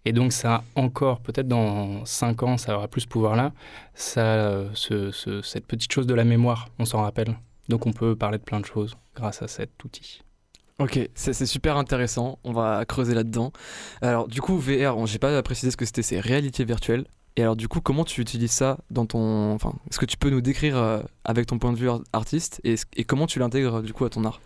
[0.04, 3.52] Et donc, ça a encore, peut-être dans 5 ans, ça aura plus ce pouvoir-là.
[3.94, 7.38] Ça, ce- ce- cette petite chose de la mémoire, on s'en rappelle.
[7.68, 10.22] Donc, on peut parler de plein de choses grâce à cet outil.
[10.78, 12.38] Ok, c'est super intéressant.
[12.42, 13.52] On va creuser là-dedans.
[14.00, 17.04] Alors, du coup, VR, j'ai pas précisé ce que c'était, c'est réalité virtuelle.
[17.36, 19.52] Et alors, du coup, comment tu utilises ça dans ton.
[19.52, 22.60] Enfin, est-ce que tu peux nous décrire euh, avec ton point de vue ar- artiste
[22.64, 24.40] et, comment tu l'intègres du coup à ton art?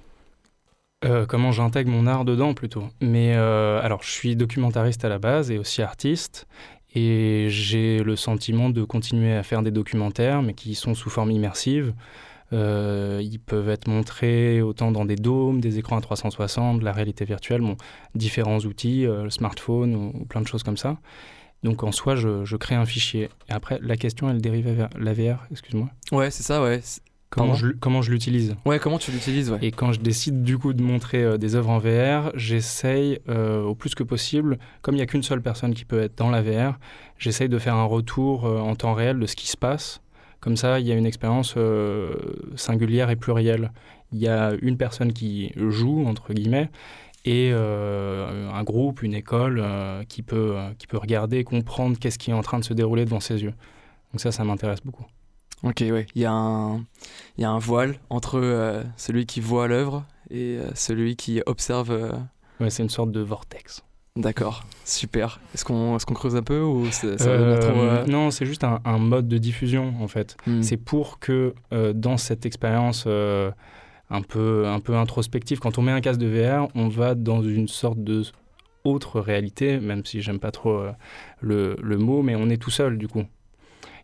[1.05, 2.85] Euh, comment j'intègre mon art dedans plutôt?
[3.01, 6.47] Mais euh, alors, je suis documentariste à la base et aussi artiste.
[6.95, 11.31] Et j'ai le sentiment de continuer à faire des documentaires, mais qui sont sous forme
[11.31, 11.93] immersive.
[12.53, 17.27] Ils peuvent être montrés autant dans des dômes, des écrans à 360, de la réalité
[17.27, 17.61] virtuelle,
[18.15, 20.97] différents outils, le smartphone ou plein de choses comme ça.
[21.67, 23.29] Donc en soi, je, je crée un fichier.
[23.49, 25.89] Et après, la question, elle dérive vers la VR, excuse-moi.
[26.13, 26.81] Ouais, c'est ça, ouais.
[27.29, 29.59] Comment Pardon je, comment je l'utilise Ouais, comment tu l'utilises, ouais.
[29.61, 33.65] et quand je décide du coup de montrer euh, des œuvres en VR, j'essaye euh,
[33.65, 36.31] au plus que possible, comme il n'y a qu'une seule personne qui peut être dans
[36.31, 36.79] la VR,
[37.19, 40.01] j'essaye de faire un retour euh, en temps réel de ce qui se passe.
[40.39, 41.57] Comme ça, il y a une expérience
[42.55, 43.73] singulière et plurielle.
[44.13, 46.71] Il y a une personne qui joue, entre guillemets,
[47.27, 52.19] et euh, un groupe, une école euh, qui, peut, euh, qui peut regarder, comprendre qu'est-ce
[52.19, 53.53] qui est en train de se dérouler devant ses yeux.
[54.13, 55.05] Donc ça, ça m'intéresse beaucoup.
[55.65, 56.07] Ok, ouais.
[56.15, 56.77] Il y, a un...
[57.37, 61.91] il y a un voile entre celui qui voit l'œuvre et celui qui observe.
[62.61, 63.83] Ouais, c'est une sorte de vortex.
[64.17, 65.41] D'accord, super.
[65.55, 68.07] Est-ce qu'on est qu'on creuse un peu ou ça trop.
[68.07, 70.37] Non, c'est juste un, un mode de diffusion en fait.
[70.47, 70.63] hmm.
[70.63, 73.07] C'est pour que dans cette expérience
[74.11, 77.43] un, peu, un peu introspective, quand on met un casque de VR, on va dans
[77.43, 78.23] une sorte de
[78.85, 80.93] autre réalité, même si j'aime pas trop euh,
[81.41, 83.25] le, le mot, mais on est tout seul du coup.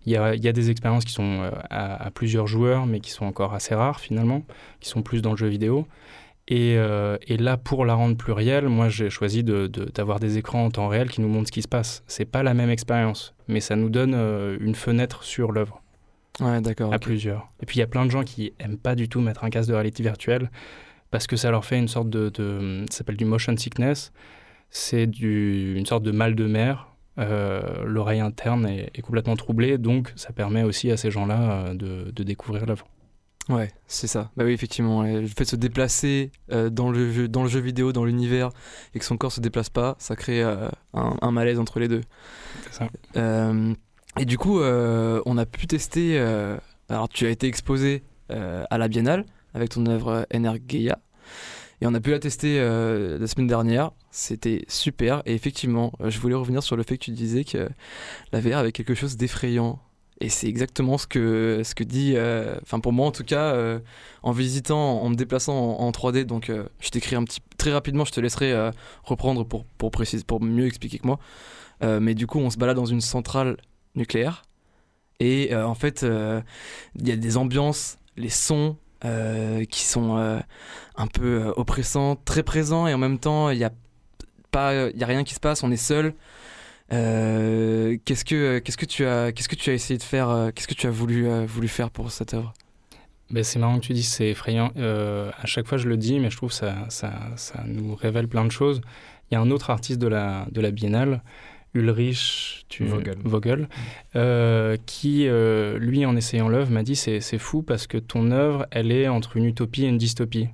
[0.05, 2.99] Il y a, il y a des expériences qui sont euh, à, plusieurs joueurs, mais
[2.99, 4.43] qui sont encore assez rares finalement,
[4.81, 5.87] qui sont plus dans le jeu vidéo.
[6.49, 10.39] Et, euh, et là, pour la rendre plurielle, moi j'ai choisi de- de- d'avoir des
[10.39, 12.03] écrans en temps réel qui nous montrent ce qui se passe.
[12.09, 14.15] C'est pas la même expérience, mais ça nous donne
[14.61, 15.82] une fenêtre sur l'œuvre
[16.41, 16.93] Ouais, d'accord.
[16.93, 17.49] à plusieurs.
[17.61, 19.51] Et puis il y a plein de gens qui aiment pas du tout mettre un
[19.51, 20.51] casque de réalité virtuelle
[21.11, 24.13] parce que ça leur fait une sorte de, de ça s'appelle du motion sickness.
[24.71, 26.89] C'est une sorte de mal de mer.
[27.19, 31.75] Euh, L'oreille interne est, est complètement troublée, donc ça permet aussi à ces gens-là euh,
[31.75, 32.87] de, de découvrir l'œuvre.
[33.49, 34.31] Ouais, c'est ça.
[34.37, 35.03] Bah oui, effectivement.
[35.03, 38.51] Le fait de se déplacer euh, dans, le jeu, dans le jeu vidéo, dans l'univers,
[38.95, 41.89] et que son corps se déplace pas, ça crée euh, un, un malaise entre les
[41.89, 42.03] deux.
[42.71, 42.89] C'est ça.
[43.17, 43.75] Euh,
[44.19, 46.19] et du coup, euh, on a pu tester.
[46.19, 46.57] euh,
[46.89, 50.99] alors, tu as été exposé euh, à la Biennale avec ton œuvre Energeia.
[51.81, 53.91] Et on a pu la tester la semaine dernière.
[54.13, 55.23] C'était super.
[55.27, 57.69] Et effectivement, je voulais revenir sur le fait que tu disais que
[58.33, 59.81] la VR avait quelque chose d'effrayant.
[60.21, 62.15] Et c'est exactement ce que, ce que dit,
[62.63, 63.57] enfin pour moi en tout cas,
[64.23, 66.23] en visitant, en me déplaçant en, en 3D.
[66.25, 68.71] Donc je t'écris un petit, très rapidement, je te laisserai
[69.03, 71.19] reprendre pour, pour, préciser, pour mieux expliquer que moi.
[71.83, 73.57] Mais du coup, on se balade dans une centrale
[73.95, 74.43] nucléaire.
[75.21, 76.41] Et euh, en fait, euh,
[76.97, 80.17] il y a des ambiances, les sons euh, qui sont
[80.97, 83.73] un peu oppressants, très présents, et en même temps, il n'y a,
[84.51, 86.15] pas- il a rien qui se passe, on est seul.
[86.91, 90.75] Qu'est-ce que qu'est-ce que tu as qu'est-ce que tu as essayé de faire qu'est-ce que
[90.75, 92.53] tu as voulu voulu faire pour cette œuvre?
[93.31, 94.73] Ben, c'est marrant que tu dis c'est effrayant.
[94.77, 98.45] À chaque fois, je le dis, mais je trouve ça, ça, ça, nous révèle plein
[98.45, 98.83] de choses.
[99.31, 101.23] Il y a un autre artiste de la, de la Biennale,
[101.75, 103.69] Ulrich tu, Vogel, Vogel
[104.17, 108.31] euh, qui, euh, lui, en essayant l'œuvre, m'a dit c'est, c'est fou parce que ton
[108.31, 110.49] œuvre, elle est entre une utopie et une dystopie.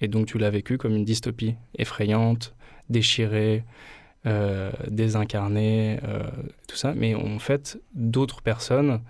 [0.00, 2.54] Et donc, tu l'as vécu comme une dystopie, effrayante,
[2.88, 3.64] déchirée,
[4.26, 5.98] euh, désincarnée,
[6.68, 6.94] tout ça.
[6.94, 9.00] Mais en fait, d'autres personnes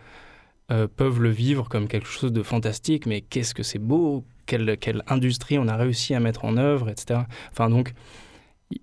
[0.69, 5.03] peuvent le vivre comme quelque chose de fantastique, mais qu'est-ce que c'est beau, quelle, quelle,
[5.07, 7.21] industrie on a réussi à mettre en œuvre, etc.
[7.53, 7.93] Enfin donc,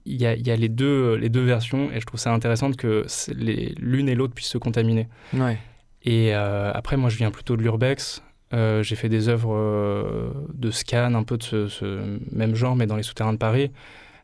[0.05, 2.71] il y a, y a, les, deux, les deux versions, et je trouve ça intéressant
[2.71, 3.05] que
[3.79, 5.07] l'une et l'autre puissent se contaminer.
[5.33, 5.57] Ouais.
[6.03, 8.23] Et euh, après, moi, je viens plutôt de l'urbex.
[8.53, 12.75] Euh, j'ai fait des œuvres euh, de scan, un peu de ce, ce, même genre,
[12.75, 13.71] mais dans les souterrains de Paris.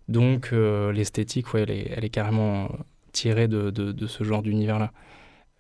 [0.10, 2.70] Donc, l'esthétique, ouais, elle est, elle est carrément
[3.14, 4.92] tirée de, de, de ce genre d'univers-là.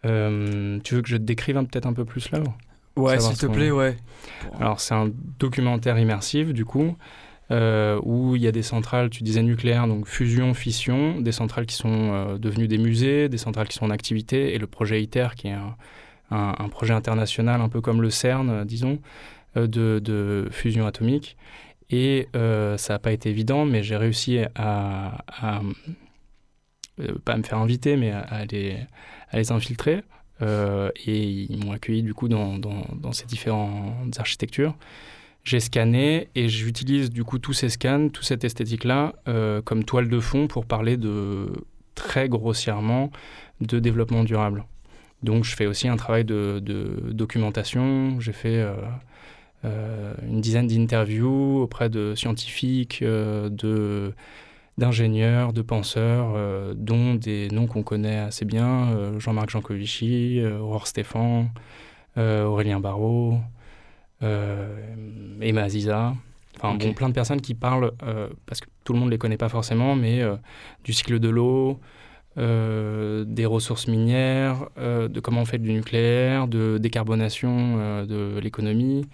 [0.03, 2.57] Tu veux que je te décrive peut-être un peu plus l'œuvre?
[2.95, 3.95] Ouais, s'il te plaît, ouais.
[4.59, 6.95] Alors, c'est un documentaire immersif, du coup,
[7.53, 11.67] euh, où il y a des centrales, tu disais nucléaires, donc fusion, fission, des centrales
[11.67, 15.03] qui sont euh, devenues des musées, des centrales qui sont en activité, et le projet
[15.03, 15.55] ITER, qui est
[16.31, 18.99] un, projet international, un peu comme le CERN, euh, disons,
[19.55, 21.37] de, fusion atomique.
[21.91, 25.23] Et ça n'a pas été évident, mais j'ai réussi à,
[27.23, 30.01] pas à me faire inviter, mais à, les, infiltrer.
[30.41, 34.75] Et ils m'ont accueilli du coup dans, ces différentes architectures.
[35.43, 40.07] J'ai scanné et j'utilise du coup tous ces scans, toute cette esthétique-là euh, comme toile
[40.07, 41.51] de fond pour parler de
[41.95, 43.11] très grossièrement
[43.59, 44.63] de développement durable.
[45.21, 46.61] Donc je fais aussi un travail de,
[47.11, 48.19] documentation.
[48.21, 48.73] J'ai fait euh,
[49.65, 54.13] euh, une dizaine d'interviews auprès de scientifiques, de
[54.79, 56.35] d'ingénieurs, de penseurs,
[56.73, 61.49] dont des noms qu'on connaît assez bien, Jean-Marc Jancovici, Aurore Stéphan,
[62.17, 63.37] Aurélien Barraud, euh,
[64.23, 66.13] Emma Aziza.
[66.55, 66.87] Enfin, okay.
[66.87, 69.37] bon, plein de personnes qui parlent, euh, parce que tout le monde ne les connaît
[69.37, 70.21] pas forcément, mais
[70.83, 71.79] du cycle de l'eau,
[72.37, 79.05] des ressources minières, de comment on fait du nucléaire, de décarbonation de l'économie,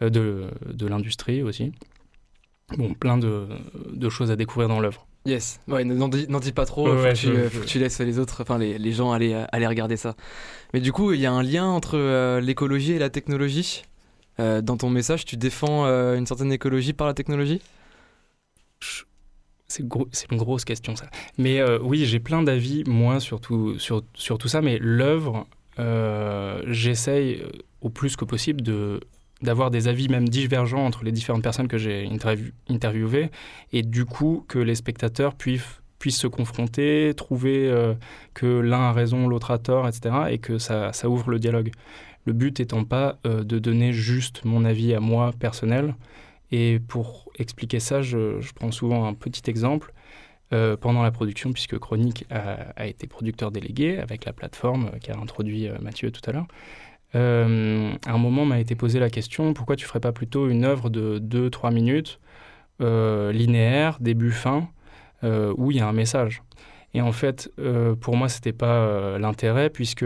[0.00, 1.72] de, de l'industrie aussi.
[2.76, 3.46] Bon, plein de,
[3.92, 5.06] de, choses à découvrir dans l'œuvre.
[5.24, 7.66] Yes, ouais, n'en dis, dis, pas trop, ouais, faut, ouais, que tu, je, faut, que
[7.66, 10.16] tu, laisses les autres, enfin les, les, gens aller, aller regarder ça.
[10.74, 13.82] Mais du coup, il y a un lien entre euh, l'écologie et la technologie?
[14.38, 17.60] Euh, dans ton message, tu défends euh, une certaine écologie par la technologie?
[19.68, 19.82] C'est
[20.30, 21.06] une grosse question ça.
[21.38, 24.02] Mais euh, oui, j'ai plein d'avis, moi, sur tout, sur,
[24.38, 25.46] tout ça, mais l'œuvre,
[26.66, 27.42] j'essaye
[27.80, 29.00] au plus que possible de
[29.42, 33.30] d'avoir des avis même divergents entre les différentes personnes que j'ai interview interviewées
[33.70, 35.78] et du coup que les spectateurs puissent,
[36.08, 37.70] se confronter, trouver
[38.32, 40.14] que l'un a raison, l'autre a tort, etc.
[40.30, 41.70] et que ça ouvre le dialogue.
[42.26, 45.94] Le but étant pas euh, de donner juste mon avis à moi personnel.
[46.52, 49.92] Et pour expliquer ça, je, prends souvent un petit exemple.
[50.52, 55.66] Euh, pendant la production, puisque Chronique a, été producteur délégué avec la plateforme qu'a introduit
[55.66, 56.46] euh, Mathieu tout à l'heure,
[57.14, 60.64] euh, à un moment m'a été posé la question pourquoi tu ferais pas plutôt une
[60.64, 62.20] œuvre de 2-3 minutes
[62.82, 64.68] euh, linéaire, début fin,
[65.24, 66.42] euh, où il y a un message?
[66.94, 70.04] Et en fait, euh, pour moi, c'était pas euh, l'intérêt puisque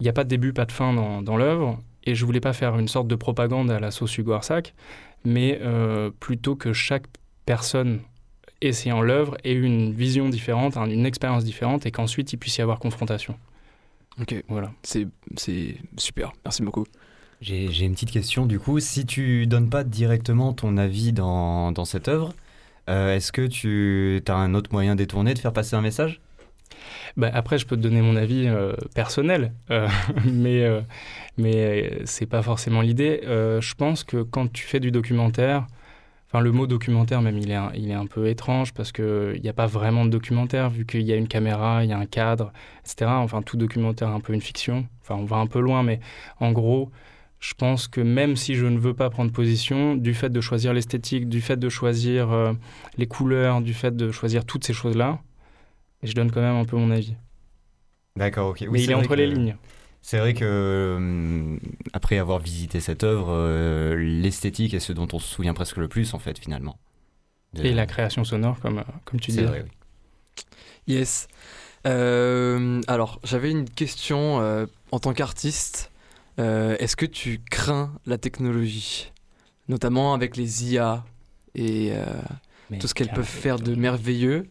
[0.00, 2.40] il n'y a pas de début, pas de fin dans, dans l'œuvre, et je voulais
[2.40, 4.74] pas faire une sorte de propagande à la sauce Hugo Arsac,
[5.24, 7.04] mais euh, plutôt que chaque
[7.46, 8.00] personne
[8.62, 12.78] essayant l'œuvre ait une vision différente, une expérience différente, et qu'ensuite il puisse y avoir
[12.78, 13.36] confrontation.
[14.20, 15.06] Ok, voilà, c'est
[15.96, 16.86] super, merci beaucoup.
[17.40, 18.80] J'ai une petite question du coup.
[18.80, 22.34] Si tu donnes pas directement ton avis dans, dans cette œuvre,
[22.90, 26.20] euh, est-ce que tu as un autre moyen détourné de faire passer un message?
[27.16, 29.88] Bah, Après, je peux te donner mon avis euh, personnel, euh,
[30.24, 30.80] mais, euh,
[31.38, 33.22] mais c'est pas forcément l'idée.
[33.26, 35.66] Euh, je pense que quand tu fais du documentaire,
[36.32, 39.40] Enfin, le mot documentaire, même, il est un, il est un peu étrange parce qu'il
[39.42, 41.98] n'y a pas vraiment de documentaire, vu qu'il y a une caméra, il y a
[41.98, 42.52] un cadre,
[42.84, 43.10] etc.
[43.10, 44.86] Enfin, tout documentaire est un peu une fiction.
[45.02, 45.98] Enfin, on va un peu loin, mais
[46.38, 46.92] en gros,
[47.40, 50.72] je pense que même si je ne veux pas prendre position, du fait de choisir
[50.72, 52.52] l'esthétique, du fait de choisir euh,
[52.96, 55.18] les couleurs, du fait de choisir toutes ces choses-là,
[56.02, 57.14] je donne quand même un peu mon avis.
[58.16, 58.58] D'accord, ok.
[58.62, 59.14] Oui, mais il est entre que...
[59.14, 59.56] les lignes.
[60.02, 61.56] C'est vrai que euh,
[61.92, 65.88] après avoir visité cette œuvre, euh, l'esthétique est ce dont on se souvient presque le
[65.88, 66.78] plus en fait finalement.
[67.52, 67.64] De...
[67.64, 69.42] Et la création sonore comme comme tu dis.
[69.42, 70.42] Vrai, oui.
[70.86, 71.28] Yes.
[71.86, 75.90] Euh, alors j'avais une question euh, en tant qu'artiste.
[76.38, 79.12] Euh, est-ce que tu crains la technologie,
[79.68, 81.04] notamment avec les IA
[81.54, 81.92] et
[82.78, 84.48] tout ce qu'elles peuvent faire de merveilleux,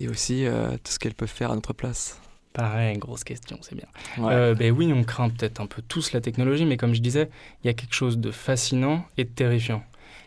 [0.00, 0.46] et aussi
[0.84, 2.20] tout ce qu'elles peuvent faire à notre place?
[2.56, 3.86] Pareil, grosse question, c'est bien.
[4.18, 7.28] Euh, ben oui, on craint peut-être un peu tous la technologie, mais comme je disais,
[7.62, 9.84] il y a quelque chose de fascinant et de terrifiant.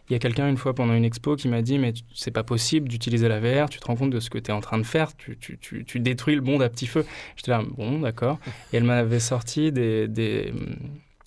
[0.07, 2.43] Il y a quelqu'un une fois pendant une expo qui m'a dit mais c'est pas
[2.43, 4.77] possible d'utiliser la VR, tu te rends compte de ce que tu es en train
[4.77, 7.03] de faire, tu, tu, tu, tu, détruis le monde à petit feu.
[7.35, 8.37] J'étais là, bon d'accord.
[8.71, 10.53] Et elle m'avait sorti des, des,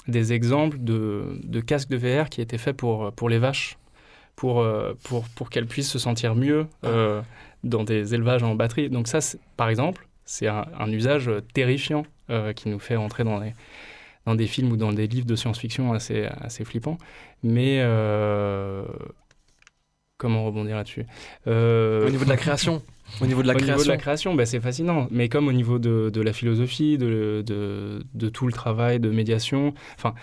[0.07, 3.76] des, exemples de, de casques de VR qui étaient faits pour, pour les vaches,
[4.36, 7.22] pour, euh, pour, pour qu'elles puissent se sentir mieux euh,
[7.64, 8.90] dans des élevages en batterie.
[8.90, 9.18] Donc ça,
[9.56, 13.52] par exemple, c'est un, un, usage terrifiant euh, qui nous fait entrer dans les
[14.26, 16.98] dans des films ou dans des livres de science-fiction assez, assez flippants.
[17.42, 18.84] Mais euh,
[20.16, 21.06] comment rebondir là-dessus?
[21.48, 22.82] Euh, Au niveau de la création
[23.20, 25.08] Au niveau de la au création, niveau de la création bah, c'est fascinant.
[25.10, 29.10] Mais comme au niveau de, de la philosophie, de, de, de, tout le travail de
[29.10, 30.14] médiation, enfin,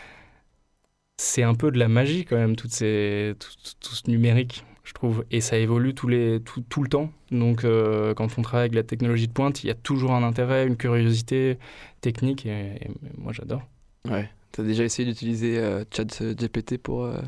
[1.18, 3.50] c'est un peu de la magie quand même, toutes ces, tout,
[3.82, 5.24] tout, ce numérique, je trouve.
[5.30, 7.12] Et ça évolue tous les, tout, tout le temps.
[7.32, 10.24] Donc, euh, quand on travaille avec la technologie de pointe, il y a toujours un
[10.24, 11.60] intérêt, une curiosité
[12.02, 12.48] technique.
[12.48, 13.62] et, et moi, j'adore.
[14.10, 14.28] Ouais.
[14.52, 17.22] T'as déjà essayé d'utiliser euh, ChatGPT pour euh...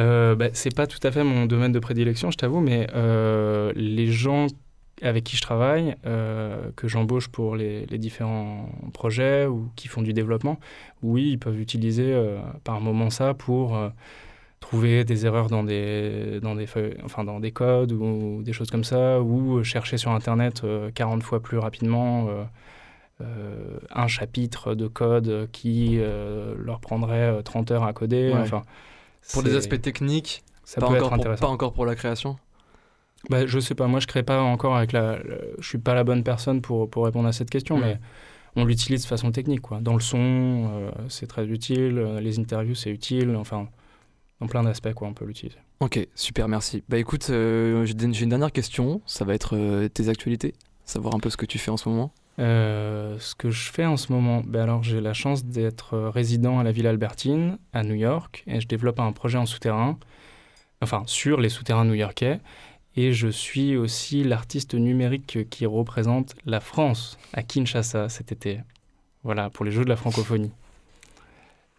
[0.00, 3.72] euh, bah, C'est pas tout à fait mon domaine de prédilection, je t'avoue, mais euh,
[3.76, 4.46] les gens
[5.02, 10.00] avec qui je travaille, euh, que j'embauche pour les, les, différents projets ou qui font
[10.00, 10.58] du développement,
[11.02, 13.78] oui, ils peuvent utiliser euh, par moment ça pour
[14.66, 18.04] trouver des erreurs dans des, dans, des feuilles, enfin, dans des codes ou,
[18.38, 20.62] ou, des choses comme ça, ou chercher sur Internet
[20.94, 22.28] 40 fois plus rapidement
[23.22, 28.30] euh, un chapitre de code qui euh, leur prendrait 30 euh, heures à coder.
[28.30, 28.40] Ouais.
[28.40, 28.62] Enfin,
[29.32, 31.40] pour des aspects techniques, ça pas, peut encore être intéressant.
[31.40, 32.36] Pour, pas encore pour la création?
[33.30, 35.12] Bah, Je sais pas, moi je crée pas encore avec la.
[35.16, 37.80] la je suis pas la bonne personne pour, pour répondre à cette question, mmh.
[37.80, 37.98] mais
[38.54, 39.62] on l'utilise de façon technique.
[39.62, 39.80] Quoi.
[39.80, 43.66] Dans le son, euh, c'est très utile, les interviews, c'est utile, enfin,
[44.40, 45.58] dans plein d'aspects, quoi, on peut l'utiliser.
[45.80, 46.82] Ok, super, merci.
[46.88, 51.18] Bah écoute, euh, j'ai une dernière question, ça va être euh, tes actualités, savoir un
[51.18, 52.12] peu ce que tu fais en ce moment?
[52.38, 56.58] Euh, ce que je fais en ce moment, ben alors j'ai la chance d'être résident
[56.58, 59.98] à la ville Albertine, à New York, et je développe un projet en souterrain,
[60.82, 62.40] enfin sur les souterrains new-yorkais,
[62.94, 68.60] et je suis aussi l'artiste numérique qui représente la France à Kinshasa cet été,
[69.22, 70.52] voilà, pour les Jeux de la francophonie.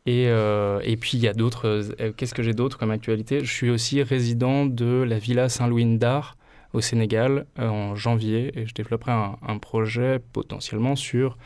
[0.07, 1.67] Et, euh, et puis il y a d'autres,
[2.01, 3.43] euh, qu'est-ce que j'ai d'autre comme actualité?
[3.43, 6.37] Je suis aussi résident de la Villa Saint-Louis d'Art,
[6.73, 11.37] au Sénégal euh, en janvier et je développerai un, un, projet potentiellement sur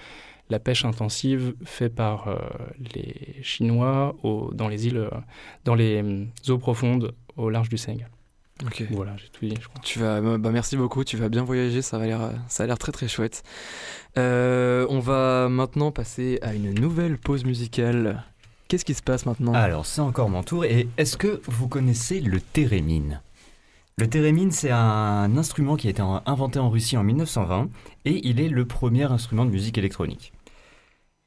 [0.50, 2.38] la pêche intensive faite par euh,
[2.94, 5.10] les Chinois au, dans les îles, euh,
[5.64, 8.10] dans les euh, eaux profondes au large du Sénégal.
[8.66, 8.84] Ok.
[8.92, 9.82] Voilà, j'ai tout dit, je crois.
[9.82, 11.04] Tu vas, bah merci beaucoup.
[11.04, 11.82] Tu vas bien voyager.
[11.82, 13.42] Ça va l'air, ça a l'air très très chouette.
[14.20, 18.24] Euh, on va maintenant passer à une nouvelle pause musicale.
[18.72, 19.54] Qu'est-ce qui se passe maintenant?
[19.54, 20.64] Alors, c'est encore mon tour.
[20.64, 23.20] Et est-ce que vous connaissez le thérémine?
[23.98, 27.68] Le thérémine, c'est un instrument qui a été inventé en Russie en 1920
[28.06, 30.32] et il est le premier instrument de musique électronique.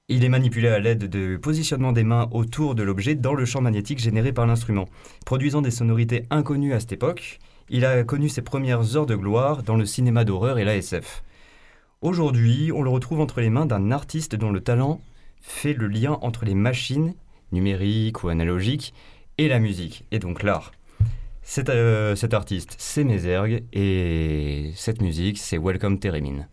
[0.08, 3.60] Il est manipulé à l'aide de positionnement des mains autour de l'objet dans le champ
[3.60, 4.88] magnétique généré par l'instrument.
[5.26, 9.62] Produisant des sonorités inconnues à cette époque, il a connu ses premières heures de gloire
[9.62, 11.22] dans le cinéma d'horreur et l'ASF.
[12.00, 15.02] Aujourd'hui, on le retrouve entre les mains d'un artiste dont le talent
[15.42, 17.12] fait le lien entre les machines,
[17.54, 18.92] numérique ou analogique,
[19.38, 20.72] et la musique, et donc l'art.
[21.42, 26.46] Cet, euh, cet artiste, c'est Mézergue, et cette musique, c'est Welcome Térémine.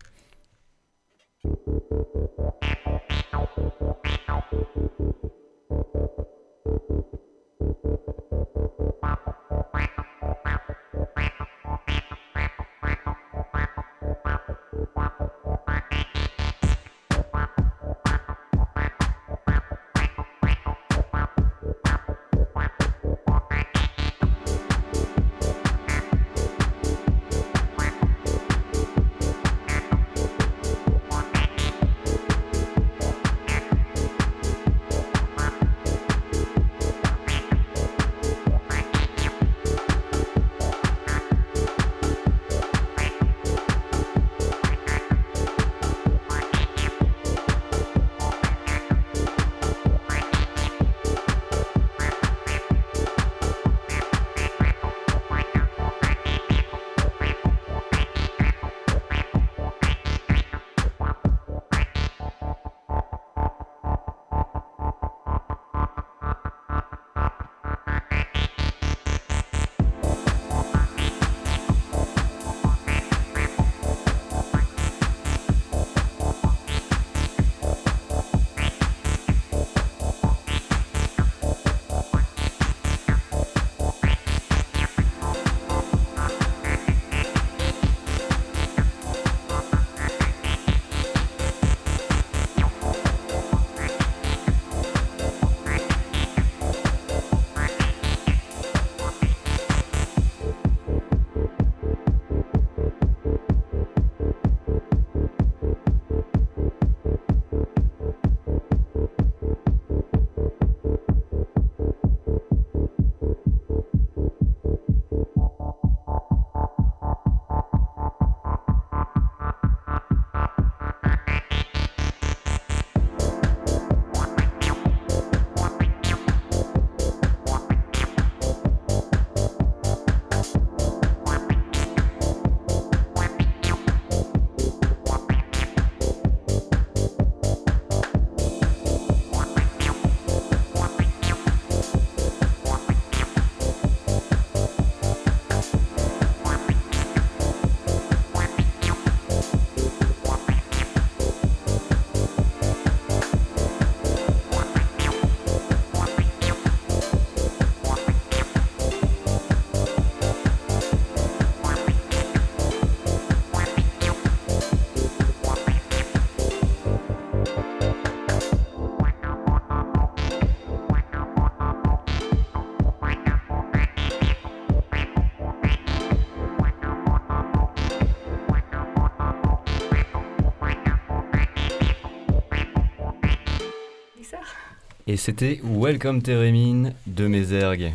[185.22, 187.92] C'était Welcome Térémine de Mézergue.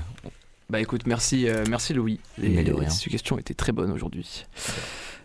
[0.69, 2.21] Bah écoute, merci, euh, merci Louis.
[2.37, 2.89] Les, Mais de rien.
[2.89, 4.45] ces questions étaient très bonnes aujourd'hui.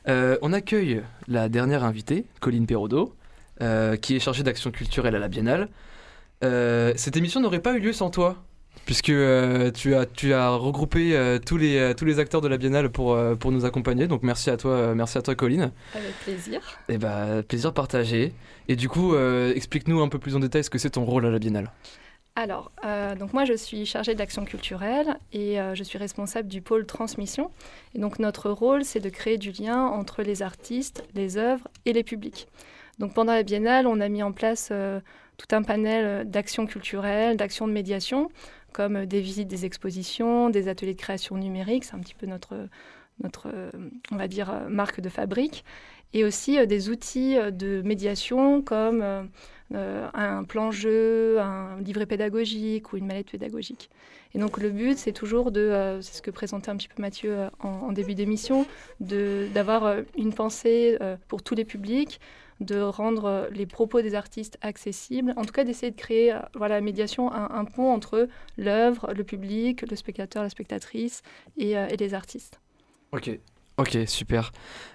[0.09, 3.15] Euh, on accueille la dernière invitée, Colline Perrodo,
[3.61, 5.69] euh, qui est chargée d'action culturelle à la Biennale.
[6.43, 8.43] Euh, cette émission n'aurait pas eu lieu sans toi,
[8.85, 12.49] puisque euh, tu, as, tu as regroupé euh, tous, les, euh, tous les acteurs de
[12.49, 14.07] la Biennale pour, euh, pour nous accompagner.
[14.07, 15.73] Donc merci à toi, merci à toi Colline.
[15.95, 16.61] Avec plaisir.
[16.89, 18.33] Et bah, plaisir partagé.
[18.69, 21.31] Et du coup, explique-nous un peu plus en détail ce que c'est ton rôle à
[21.31, 21.71] la Biennale.
[22.37, 22.71] Alors,
[23.19, 27.51] donc moi je suis chargée d'action culturelle et je suis responsable du pôle transmission.
[27.95, 31.93] Et donc notre rôle c'est de créer du lien entre les artistes, les œuvres et
[31.93, 32.47] les publics.
[32.99, 34.73] Donc pendant la biennale, on a mis en place
[35.43, 38.31] tout un panel d'actions culturelles, d'actions de médiation,
[38.73, 42.27] comme euh, des visites des expositions, des ateliers de création numérique, c'est un petit peu
[42.27, 42.69] notre,
[43.23, 43.71] notre euh,
[44.13, 45.65] on va dire, euh, marque de fabrique,
[46.15, 49.23] et aussi euh, des outils euh, de médiation comme euh,
[49.75, 53.91] euh, un plan jeu, un livret pédagogique ou une mallette pédagogique.
[54.35, 57.03] Et donc le but, c'est toujours de, euh, c'est ce que présentait un petit peu
[57.03, 58.67] Mathieu euh, en, en début d'émission,
[59.01, 62.21] d'avoir euh, une pensée euh, pour tous les publics,
[62.63, 66.39] de rendre euh, les propos des artistes accessibles, en tout cas d'essayer de créer, euh,
[66.55, 71.23] voilà, la médiation, un, un pont entre l'œuvre, le public, le spectateur, la spectatrice
[71.57, 72.61] et, euh, et les artistes.
[73.13, 73.39] Ok.
[73.79, 74.53] Ok, super.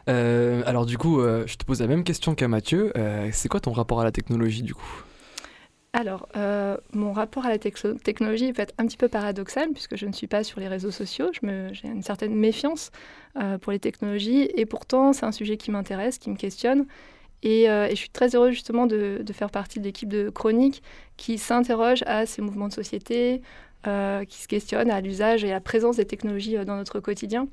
[0.07, 2.91] Euh, alors du coup, euh, je te pose la même question qu'à Mathieu.
[2.95, 5.03] Euh, c'est quoi ton rapport à la technologie du coup?
[5.93, 6.27] Alors,
[6.93, 10.27] mon rapport à la technologie peut être un petit peu paradoxal puisque je ne suis
[10.27, 11.31] pas sur les réseaux sociaux.
[11.41, 12.91] J'ai une certaine méfiance
[13.61, 16.85] pour les technologies et pourtant, c'est un sujet qui m'intéresse, qui me questionne.
[17.47, 20.83] Et, euh, et je suis très heureuse justement de, faire partie de l'équipe de Chronique
[21.15, 23.41] qui s'interroge à ces mouvements de société,
[23.87, 26.99] euh, qui se questionne à l'usage et à la présence des technologies euh, dans notre
[26.99, 27.47] quotidien.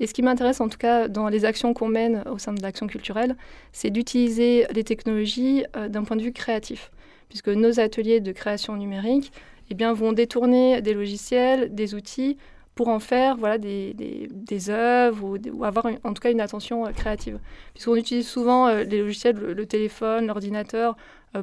[0.00, 2.60] Et ce qui m'intéresse en tout cas dans les actions qu'on mène au sein de
[2.60, 3.36] l'action culturelle,
[3.72, 6.90] c'est d'utiliser les technologies d'un point de vue créatif
[7.30, 9.32] puisque nos ateliers de création numérique
[9.70, 12.36] eh bien, vont détourner des logiciels, des outils
[12.78, 16.86] pour en faire voilà, des, des, des œuvres ou, avoir en tout cas une attention
[16.86, 17.40] euh, créative.
[17.74, 20.96] Puisqu'on utilise souvent euh, les logiciels, le, téléphone, l'ordinateur,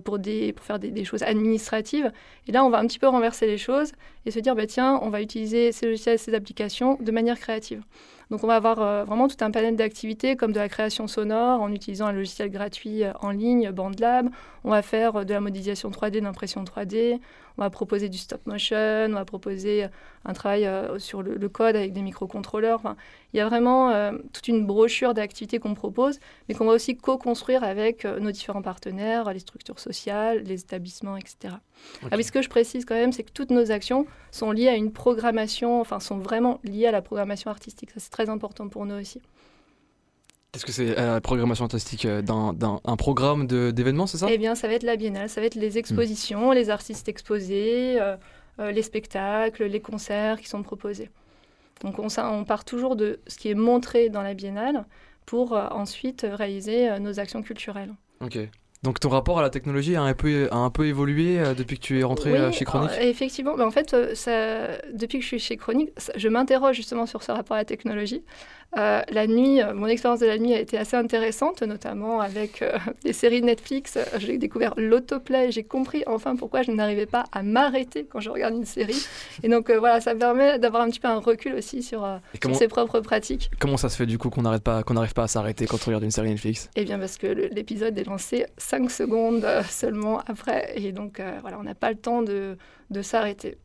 [0.03, 2.11] pour, des, pour faire des, choses administratives.
[2.47, 3.91] Et là, on va un petit peu renverser les choses
[4.25, 7.81] et se dire, bah, tiens, on va utiliser ces logiciels, ces applications de manière créative.
[8.31, 11.61] Donc on va avoir euh, vraiment tout un panel d'activités comme de la création sonore
[11.61, 14.29] en utilisant un logiciel gratuit euh, en ligne, BandLab.
[14.65, 17.19] On va faire euh, de la modélisation 3D, de l'impression 3D.
[17.57, 18.75] On va proposer du stop motion.
[19.09, 19.87] On va proposer euh,
[20.25, 22.95] un travail euh, sur le, code avec des microcontrôleurs.
[23.35, 26.95] Il y a vraiment euh, toute une brochure d'activités qu'on propose, mais qu'on va aussi
[26.95, 31.55] co-construire avec euh, nos différents partenaires, les structures sociales, les établissements, etc.
[32.09, 34.69] Ah oui, ce que je précise quand même, c'est que toutes nos actions sont liées
[34.69, 37.91] à une programmation, enfin sont vraiment liées à la programmation artistique.
[37.91, 39.21] Ça, c'est très important pour nous aussi.
[40.53, 44.27] Qu'est-ce que c'est euh, la programmation artistique d'un, d'un- un programme d'événements, c'est ça?
[44.31, 47.97] Eh bien, ça va être la biennale, ça va être les expositions, les artistes exposés,
[47.99, 48.15] euh,
[48.61, 51.09] euh, les spectacles, les concerts qui sont proposés.
[51.81, 54.85] Donc, on, ça- on part toujours de ce qui est montré dans la biennale
[55.25, 57.93] pour euh, ensuite réaliser euh, nos actions culturelles.
[58.21, 58.37] Ok.
[58.83, 61.77] Donc ton rapport à la technologie a un peu, a un peu évolué euh, depuis
[61.79, 64.77] que tu es rentré Oui, euh, chez Chronique euh, Effectivement, bah, en fait, euh, ça,
[64.93, 67.65] depuis que je suis chez Chronique, ça- je m'interroge justement sur ce rapport à la
[67.65, 68.23] technologie.
[68.77, 72.61] Euh, la nuit, euh, mon expérience de la nuit a été assez intéressante, notamment avec
[72.61, 73.95] euh, les séries Netflix.
[73.95, 78.29] Euh, J'ai découvert l'autoplay, j'ai compris enfin pourquoi je n'arrivais pas à m'arrêter quand je
[78.29, 79.05] regarde une série.
[79.43, 82.05] Et donc euh, voilà, ça permet d'avoir un petit peu un recul aussi sur,
[82.53, 83.49] ses propres pratiques.
[83.59, 85.77] comment ça se fait du coup qu'on n'arrête pas, qu'on n'arrive pas à s'arrêter quand
[85.83, 86.69] on regarde une série Netflix?
[86.75, 90.73] Eh bien parce que l'épisode est lancé 5 secondes seulement après.
[90.75, 92.57] Et donc voilà, on n'a pas le temps de,
[92.89, 93.57] de s'arrêter.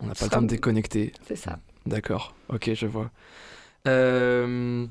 [0.00, 1.12] On n'a pas le temps de déconnecter.
[1.26, 1.58] C'est ça.
[1.86, 3.10] D'accord, ok, je vois.
[3.88, 4.86] Euh,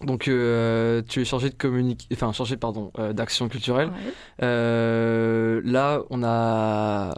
[0.00, 3.88] donc euh, tu es chargé de communiquer, enfin chargé pardon euh, d'action culturelle.
[3.88, 4.12] Ouais.
[4.42, 7.14] Euh, là, on a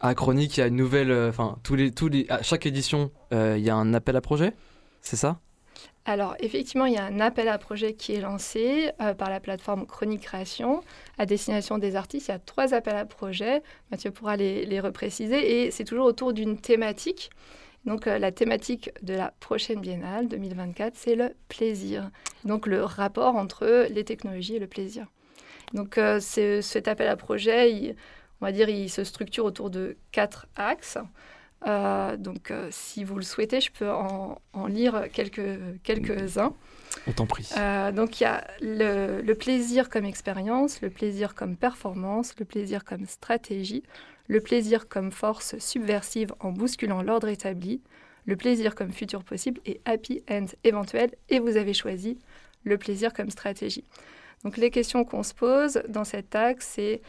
[0.00, 3.10] à Chronique, il y a une nouvelle, enfin tous les, tous les, à chaque édition,
[3.32, 4.52] il y a un appel à projet,
[5.00, 5.40] c'est ça?
[6.06, 9.86] Alors, effectivement, il y a un appel à projet qui est lancé par la plateforme
[9.86, 10.82] Chronique Création
[11.16, 12.28] à destination des artistes.
[12.28, 13.62] Il y a trois appels à projet.
[13.90, 15.64] Mathieu pourra les, les repréciser.
[15.64, 17.30] Et c'est toujours autour d'une thématique.
[17.84, 22.10] Donc, euh, la thématique de la prochaine biennale 2024, c'est le plaisir.
[22.44, 25.06] Donc, le rapport entre les technologies et le plaisir.
[25.74, 27.96] Donc, euh, cet appel à projet, il-
[28.40, 30.98] on va dire, il se structure autour de quatre axes.
[31.66, 36.52] Euh, donc, si vous le souhaitez, je peux en, en lire quelques, quelques-uns.
[37.06, 37.48] On t'en prie.
[37.94, 42.84] Donc, il y a le, le plaisir comme expérience, le plaisir comme performance, le plaisir
[42.84, 43.82] comme stratégie,
[44.26, 47.82] le plaisir comme force subversive en bousculant l'ordre établi,
[48.26, 51.14] le plaisir comme futur possible et happy end éventuel.
[51.28, 52.18] Et vous avez choisi
[52.64, 53.84] le plaisir comme stratégie.
[54.44, 57.02] Donc, les questions qu'on se pose dans cet axe, c'est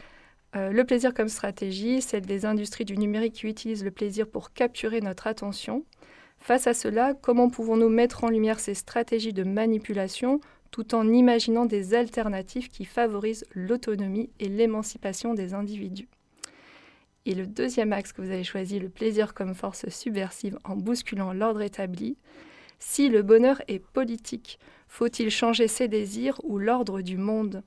[0.56, 4.52] Euh, le plaisir comme stratégie, celle des industries du numérique qui utilisent le plaisir pour
[4.52, 5.84] capturer notre attention.
[6.38, 10.40] Face à cela, comment pouvons-nous mettre en lumière ces stratégies de manipulation
[10.70, 16.08] tout en imaginant des alternatives qui favorisent l'autonomie et l'émancipation des individus?
[17.26, 21.32] Et le deuxième axe que vous avez choisi, le plaisir comme force subversive en bousculant
[21.32, 22.16] l'ordre établi.
[22.78, 27.64] Si le bonheur est politique, faut-il changer ses désirs ou l'ordre du monde?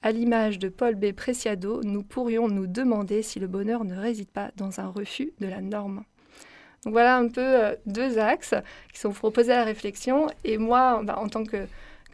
[0.00, 1.12] À l'image de Paul B.
[1.12, 5.46] Preciado, nous pourrions nous demander si le bonheur ne réside pas dans un refus de
[5.46, 6.04] la norme.
[6.86, 8.54] Voilà un peu euh, deux axes
[8.94, 10.28] qui sont proposés à la réflexion.
[10.42, 11.66] Et moi, bah, en tant que,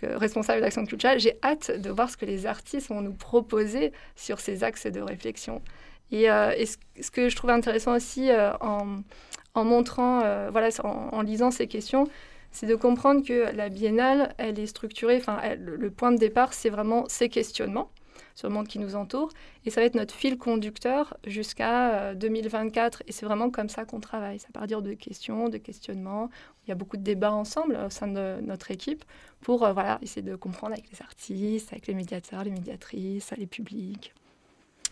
[0.03, 4.40] responsable d'action culturelle, j'ai hâte de voir ce que les artistes vont nous proposer sur
[4.40, 5.62] ces axes de réflexion.
[6.11, 6.53] Et, euh,
[7.01, 12.07] ce, que je trouve intéressant aussi euh, en, montrant, voilà, en, lisant ces questions,
[12.53, 16.71] c'est de comprendre que la biennale, elle est structurée, enfin, le point de départ, c'est
[16.71, 17.91] vraiment ces questionnements
[18.39, 19.31] sur le monde qui nous entoure,
[19.65, 23.85] et ça va être notre fil conducteur jusqu'à 2024, euh, et c'est vraiment comme ça
[23.85, 26.31] qu'on travaille, ça part dire de questions, de questionnements,
[26.65, 29.05] il y a beaucoup de débats ensemble au sein de notre équipe
[29.41, 33.47] pour euh, voilà, essayer de comprendre avec les artistes, avec les médiateurs, les médiatrices, les
[33.49, 34.15] publics.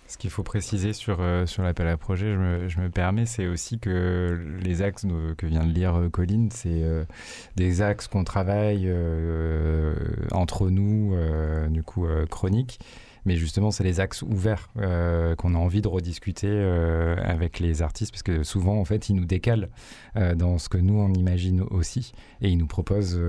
[0.09, 3.27] Ce qu'il faut préciser sur, euh, sur l'appel à projet, je me, je me permets,
[3.27, 5.05] c'est aussi que les axes
[5.37, 7.05] que vient de lire euh, Colline, c'est euh,
[7.57, 8.93] des axes qu'on travaille
[10.33, 11.17] entre nous,
[11.71, 12.79] du coup, chroniques
[13.27, 17.83] mais justement, c'est les axes ouverts euh, qu'on a envie de rediscuter euh, avec les
[17.83, 19.69] artistes, parce que souvent, en fait, ils nous décalent
[20.15, 23.21] euh, dans ce que nous, on imagine aussi, et ils nous proposent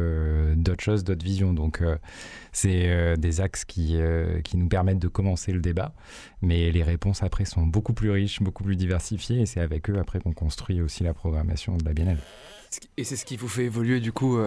[0.56, 1.52] d'autres choses, d'autres visions.
[1.52, 1.82] Donc,
[2.52, 3.98] c'est des axes qui,
[4.44, 5.94] qui nous permettent de commencer le débat,
[6.44, 9.98] mais les réponses après sont beaucoup plus riches, beaucoup plus diversifiées, et c'est avec eux
[9.98, 12.20] après qu'on construit aussi la programmation de la Biennale.
[12.98, 14.38] Et c'est ce qui vous fait évoluer, du coup,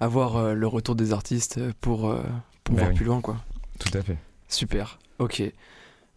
[0.00, 2.16] avoir le retour des artistes pour,
[2.64, 3.36] pour bah voir plus loin, quoi.
[3.78, 4.16] Tout à fait.
[4.52, 5.42] Super, ok.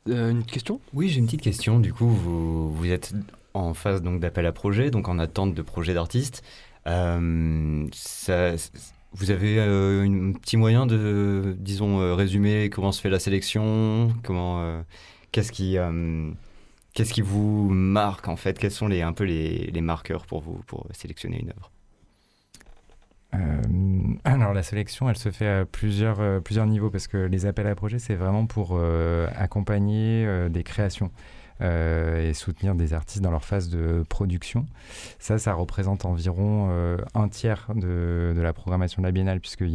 [0.10, 0.82] Euh, une question?
[0.94, 1.80] Oui, j'ai une petite question.
[1.80, 3.14] Du coup, vous, vous êtes
[3.54, 6.44] en phase d'appel à projet, donc en attente de projet d'artiste.
[6.86, 7.88] Euh,
[9.14, 14.14] vous avez euh, un petit moyen de, disons, résumer comment se fait la sélection?
[14.24, 14.84] Comment,
[15.32, 15.78] qu'est-ce qui,
[16.94, 18.60] qu'est-ce qui vous marque en fait?
[18.60, 21.72] Quels sont les, un peu les, les marqueurs pour vous pour sélectionner une œuvre?
[21.72, 21.75] euh,
[24.24, 27.68] alors la sélection, elle se fait à plusieurs, euh, plusieurs niveaux parce que les appels
[27.68, 31.12] à projets, c'est vraiment pour euh, accompagner des créations.
[31.62, 34.66] et soutenir des artistes dans leur phase de production.
[35.20, 36.70] Ça, ça représente environ
[37.14, 39.70] un tiers de, la programmation de la Biennale, puisqu'il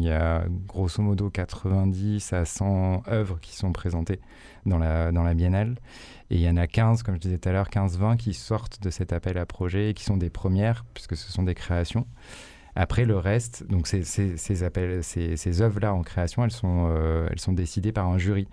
[0.00, 4.20] y, a grosso modo 90 à 100 œuvres qui sont présentées
[4.64, 5.76] dans la Biennale.
[6.30, 8.82] Et il y en a 15, comme je disais tout à l'heure, 15-20 qui sortent
[8.82, 12.06] de cet appel à projet et qui sont des premières, puisque ce sont des créations.
[12.78, 17.26] Après, le reste, donc ces, ces, appels, ces, ces œuvres-là en création, elles sont, euh,
[17.30, 18.48] elles sont décidées par un jury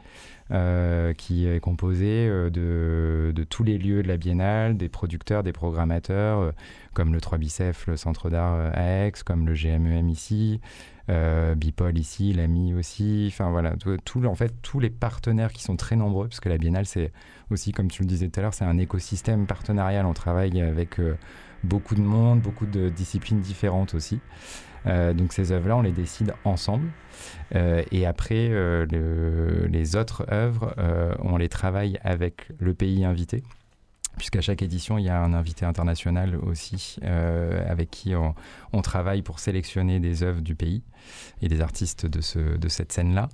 [0.52, 5.44] euh, qui est composé euh, de, de, tous les lieux de la biennale, des producteurs,
[5.44, 6.54] des programmateurs,
[6.94, 10.62] comme le 3 Bicef, le Centre d'art à Aix, comme le GMEM e ici,
[11.58, 15.98] Bipol ici, l'AMI aussi, enfin voilà, tout, en fait, tous les partenaires qui sont très
[15.98, 17.12] nombreux, parce que la biennale, c'est
[17.52, 20.98] aussi, comme tu le disais tout à l'heure, c'est un écosystème partenarial, on travaille avec
[21.64, 24.20] beaucoup de monde, beaucoup de disciplines différentes aussi.
[24.86, 26.90] Euh, donc ces œuvres-là, on les décide ensemble.
[27.56, 28.86] Euh, et après, euh,
[29.70, 30.76] les autres œuvres,
[31.20, 33.44] on les travaille avec le pays invité
[34.16, 39.40] puisqu'à chaque édition, il y a un invité international aussi avec qui on, travaille pour
[39.40, 40.84] sélectionner des œuvres du pays
[41.42, 43.30] et des artistes de, ce, de cette scène-là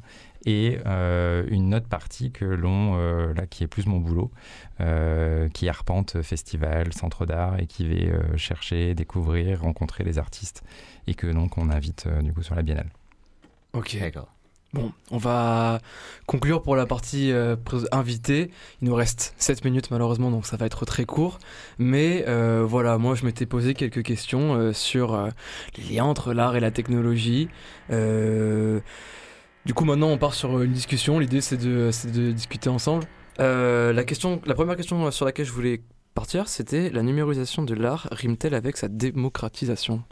[0.46, 4.32] et euh, une autre partie que l'on, euh, là, qui est plus mon boulot,
[4.80, 10.64] euh, qui arpente festival, centre d'art et qui va chercher, découvrir, rencontrer les artistes
[11.08, 12.90] et que donc on invite du coup sur la biennale.
[13.74, 13.98] Ok.
[14.00, 14.30] D'accord.
[14.72, 15.80] Bon, on va
[16.28, 17.34] conclure pour la partie
[17.92, 18.52] invitée.
[18.82, 21.40] Il nous reste 7 minutes malheureusement, donc ça va être très court.
[21.80, 22.24] Mais
[22.62, 25.28] voilà, moi je m'étais posé quelques questions sur
[25.76, 27.50] les liens entre l'art et la technologie.
[29.66, 31.20] Du coup, maintenant, on part sur une discussion.
[31.20, 33.05] L'idée, c'est de, de, discuter ensemble.
[33.39, 35.82] Euh, la, question, la première question sur laquelle je voulais
[36.14, 40.03] partir, c'était la numérisation de l'art rime-t-elle avec sa démocratisation?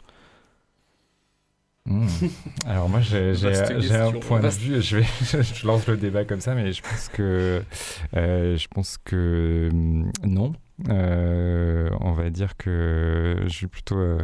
[1.86, 2.06] Hmm.
[2.66, 3.32] Alors moi j'ai
[3.94, 5.04] un point de vue, je, vais,
[5.42, 7.62] je lance le débat comme ça, mais je pense que
[8.14, 10.52] euh, je pense que hmm, non.
[10.90, 11.17] Euh,
[12.30, 13.98] dire que je suis plutôt.
[13.98, 14.22] Euh,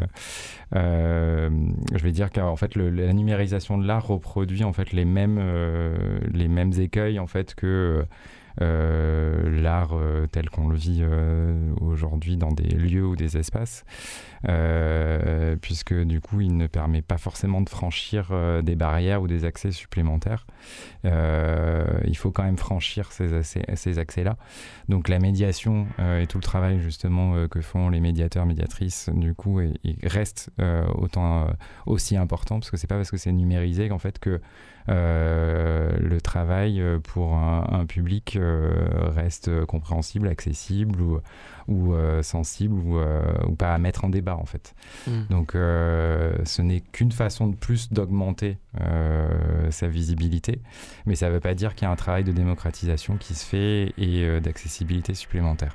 [0.74, 1.50] euh,
[1.94, 5.40] je vais dire qu'en fait, la numérisation de l'art reproduit en fait les mêmes,
[6.32, 8.04] les mêmes écueils en fait que
[8.60, 9.94] l'art
[10.30, 11.04] tel qu'on le vit
[11.80, 13.84] aujourd'hui dans des lieux ou des espaces,
[15.60, 18.32] puisque du coup il ne permet pas forcément de franchir
[18.62, 20.46] des barrières ou des accès supplémentaires.
[21.04, 24.36] il faut quand même franchir ces, accès-là.
[24.88, 29.60] Donc la médiation et tout le travail justement que font les médiateurs, médiatrices, du coup,
[30.02, 30.50] reste
[30.94, 31.48] autant
[31.86, 34.38] aussi important parce que c'est pas parce que c'est numérisé qu'en fait que euh,
[34.92, 41.20] le travail euh, pour un, public euh, reste compréhensible, accessible ou,
[41.68, 44.74] ou sensible ou, ou, pas à mettre en débat en fait.
[45.06, 45.24] Hmm.
[45.30, 48.58] Donc ce n'est qu'une façon de plus d'augmenter
[49.70, 50.60] sa visibilité,
[51.06, 53.44] mais ça ne veut pas dire qu'il y a un travail de démocratisation qui se
[53.44, 55.74] fait et d'accessibilité supplémentaire.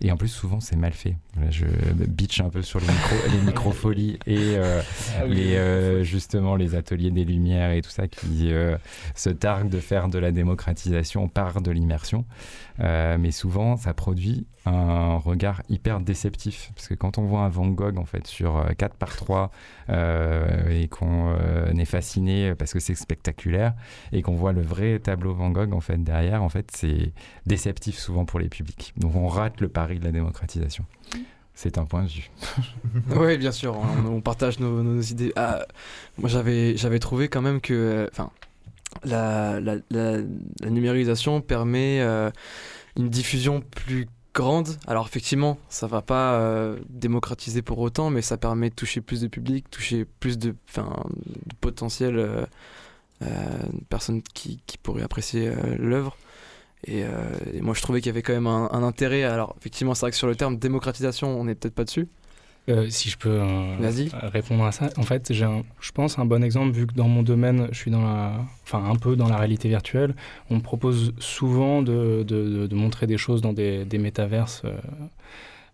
[0.00, 1.16] Et en plus, souvent, c'est mal fait.
[1.50, 1.66] je
[2.06, 4.80] bitch un peu sur les, micro, les microfolies et euh,
[5.18, 8.76] ah les, euh, justement les ateliers des Lumières et tout ça qui euh,
[9.14, 12.24] se targuent de faire de la démocratisation par de l'immersion.
[12.78, 16.70] mais souvent, ça produit un regard hyper déceptif.
[16.74, 19.50] Parce que quand on voit un Van Gogh en fait, sur 4 par 3
[19.88, 21.34] et qu'on
[21.76, 23.74] est fasciné parce que c'est spectaculaire
[24.12, 27.12] et qu'on voit le vrai tableau Van Gogh en fait, derrière, en fait, c'est
[27.46, 28.92] déceptif souvent pour les publics.
[28.96, 30.84] Donc on rate le pari de la démocratisation.
[31.54, 32.30] C'est un point de vue.
[33.16, 35.32] oui, bien sûr, on, partage nos, idées.
[35.36, 35.66] Ah,
[36.16, 38.30] moi, j'avais, j'avais trouvé quand même que enfin,
[39.04, 40.20] la, la,
[40.70, 42.30] numérisation permet euh,
[42.96, 44.68] une diffusion plus grande.
[44.86, 49.20] Alors effectivement, ça va pas euh, démocratiser pour autant, mais ça permet de toucher plus
[49.20, 50.54] de public, toucher plus de,
[51.60, 52.46] potentiel euh,
[53.88, 56.16] personnes qui, pourraient apprécier l'œuvre.
[56.88, 59.24] Euh, et, moi, je trouvais qu'il y avait quand même un, intérêt.
[59.24, 62.08] Alors, effectivement, c'est vrai que sur le terme démocratisation, on n'est peut-être pas dessus.
[62.68, 65.48] Euh, si je peux euh, répondre à ça, en fait, j'ai,
[65.80, 68.84] je pense, un bon exemple vu que dans mon domaine, je suis dans la, enfin
[68.84, 70.14] un peu dans la réalité virtuelle.
[70.50, 74.62] On me propose souvent de, de, de montrer des choses dans des, des métaverses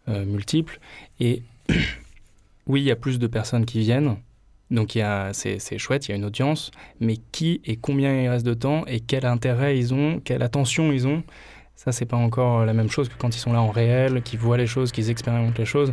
[0.08, 0.78] multiples.
[1.18, 1.42] Et
[2.66, 4.16] oui, il y a plus de personnes qui viennent,
[4.70, 4.98] donc
[5.32, 6.70] c'est chouette, il y a une audience,
[7.00, 10.92] mais qui et combien il reste de temps et quel intérêt ils ont, quelle attention
[10.92, 11.22] ils ont,
[11.76, 14.40] ça c'est pas encore la même chose que quand ils sont là en réel, qu'ils
[14.40, 15.92] voient les choses, qu'ils expérimentent les choses.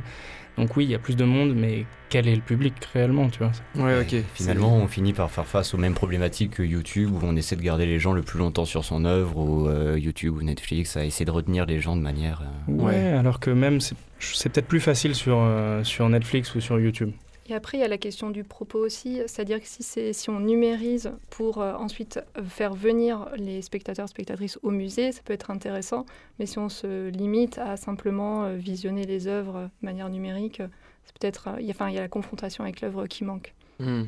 [0.58, 3.40] Donc oui, il y a plus de monde, mais quel est le public réellement, tu
[3.40, 4.24] vois Ouais, ok.
[4.36, 7.62] Finalement, on finit par faire face aux mêmes problématiques que YouTube, où on essaie de
[7.62, 11.06] garder les gens le plus longtemps sur son œuvre, ou euh, YouTube ou Netflix, à
[11.06, 12.44] essayer de retenir les gens de manière...
[12.70, 16.80] Euh, ouais, alors que même, c'est peut-être plus facile sur, euh, sur Netflix ou sur
[16.80, 17.12] YouTube.
[17.48, 20.40] Et après, il y a la question du propos aussi, c'est-à-dire que si, si on
[20.40, 26.06] numérise pour euh, ensuite faire venir les spectateurs, spectatrices au musée, ça peut être intéressant,
[26.40, 30.62] mais si on se limite à simplement euh, visionner les œuvres de manière numérique,
[31.04, 33.54] c'est peut-être, euh, enfin, il y a la confrontation avec l'œuvre qui manque.
[33.80, 34.04] Hmm.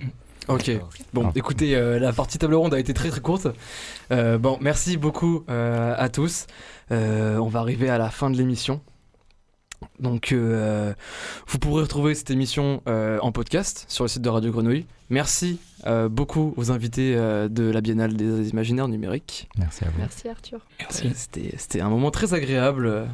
[0.47, 0.71] Ok,
[1.11, 3.47] bon, écoutez, la partie table ronde a été très très courte.
[4.11, 6.45] bon, merci beaucoup à tous.
[6.91, 8.79] on va arriver à la fin de l'émission.
[9.99, 10.93] Donc, euh,
[11.47, 14.85] vous pourrez retrouver cette émission euh, en podcast sur le site de Radio Grenouille.
[15.09, 19.47] Merci euh, beaucoup aux invités de la Biennale des Imaginaires Numériques.
[19.57, 19.99] Merci à vous.
[19.99, 20.59] Merci Arthur.
[20.79, 21.11] Merci.
[21.57, 23.07] C'était un moment très agréable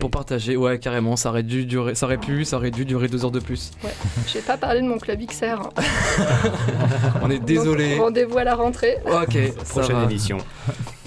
[0.00, 0.56] pour partager.
[0.56, 3.30] Ouais, carrément, ça aurait, dû durer, ça aurait pu, ça aurait dû durer deux heures
[3.30, 3.70] de plus.
[3.84, 3.90] Ouais.
[4.26, 5.44] J'ai pas parlé de mon club XR.
[5.44, 5.70] Hein.
[7.22, 7.98] on est désolé.
[7.98, 8.96] Rendez-vous à la rentrée.
[9.06, 10.38] Ok, prochaine édition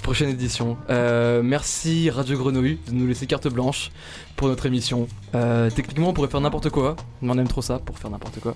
[0.03, 0.77] prochaine édition.
[0.89, 3.89] Euh, merci Radio Grenouille de nous laisser carte blanche
[4.35, 5.07] pour notre émission.
[5.33, 8.39] Euh, techniquement, on pourrait faire n'importe quoi, mais on aime trop ça pour faire n'importe
[8.39, 8.53] quoi.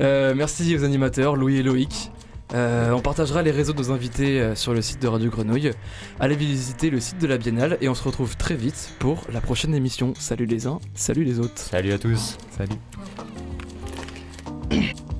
[0.00, 2.10] Euh, merci aux animateurs, Louis et Loïc.
[2.52, 5.72] on partagera les réseaux de nos invités sur le site de Radio Grenouille.
[6.20, 9.40] Allez visiter le site de la Biennale et on se retrouve très vite pour la
[9.40, 10.12] prochaine émission.
[10.18, 11.58] Salut les uns, salut les autres.
[11.58, 12.36] Salut à tous.
[12.56, 12.78] Salut.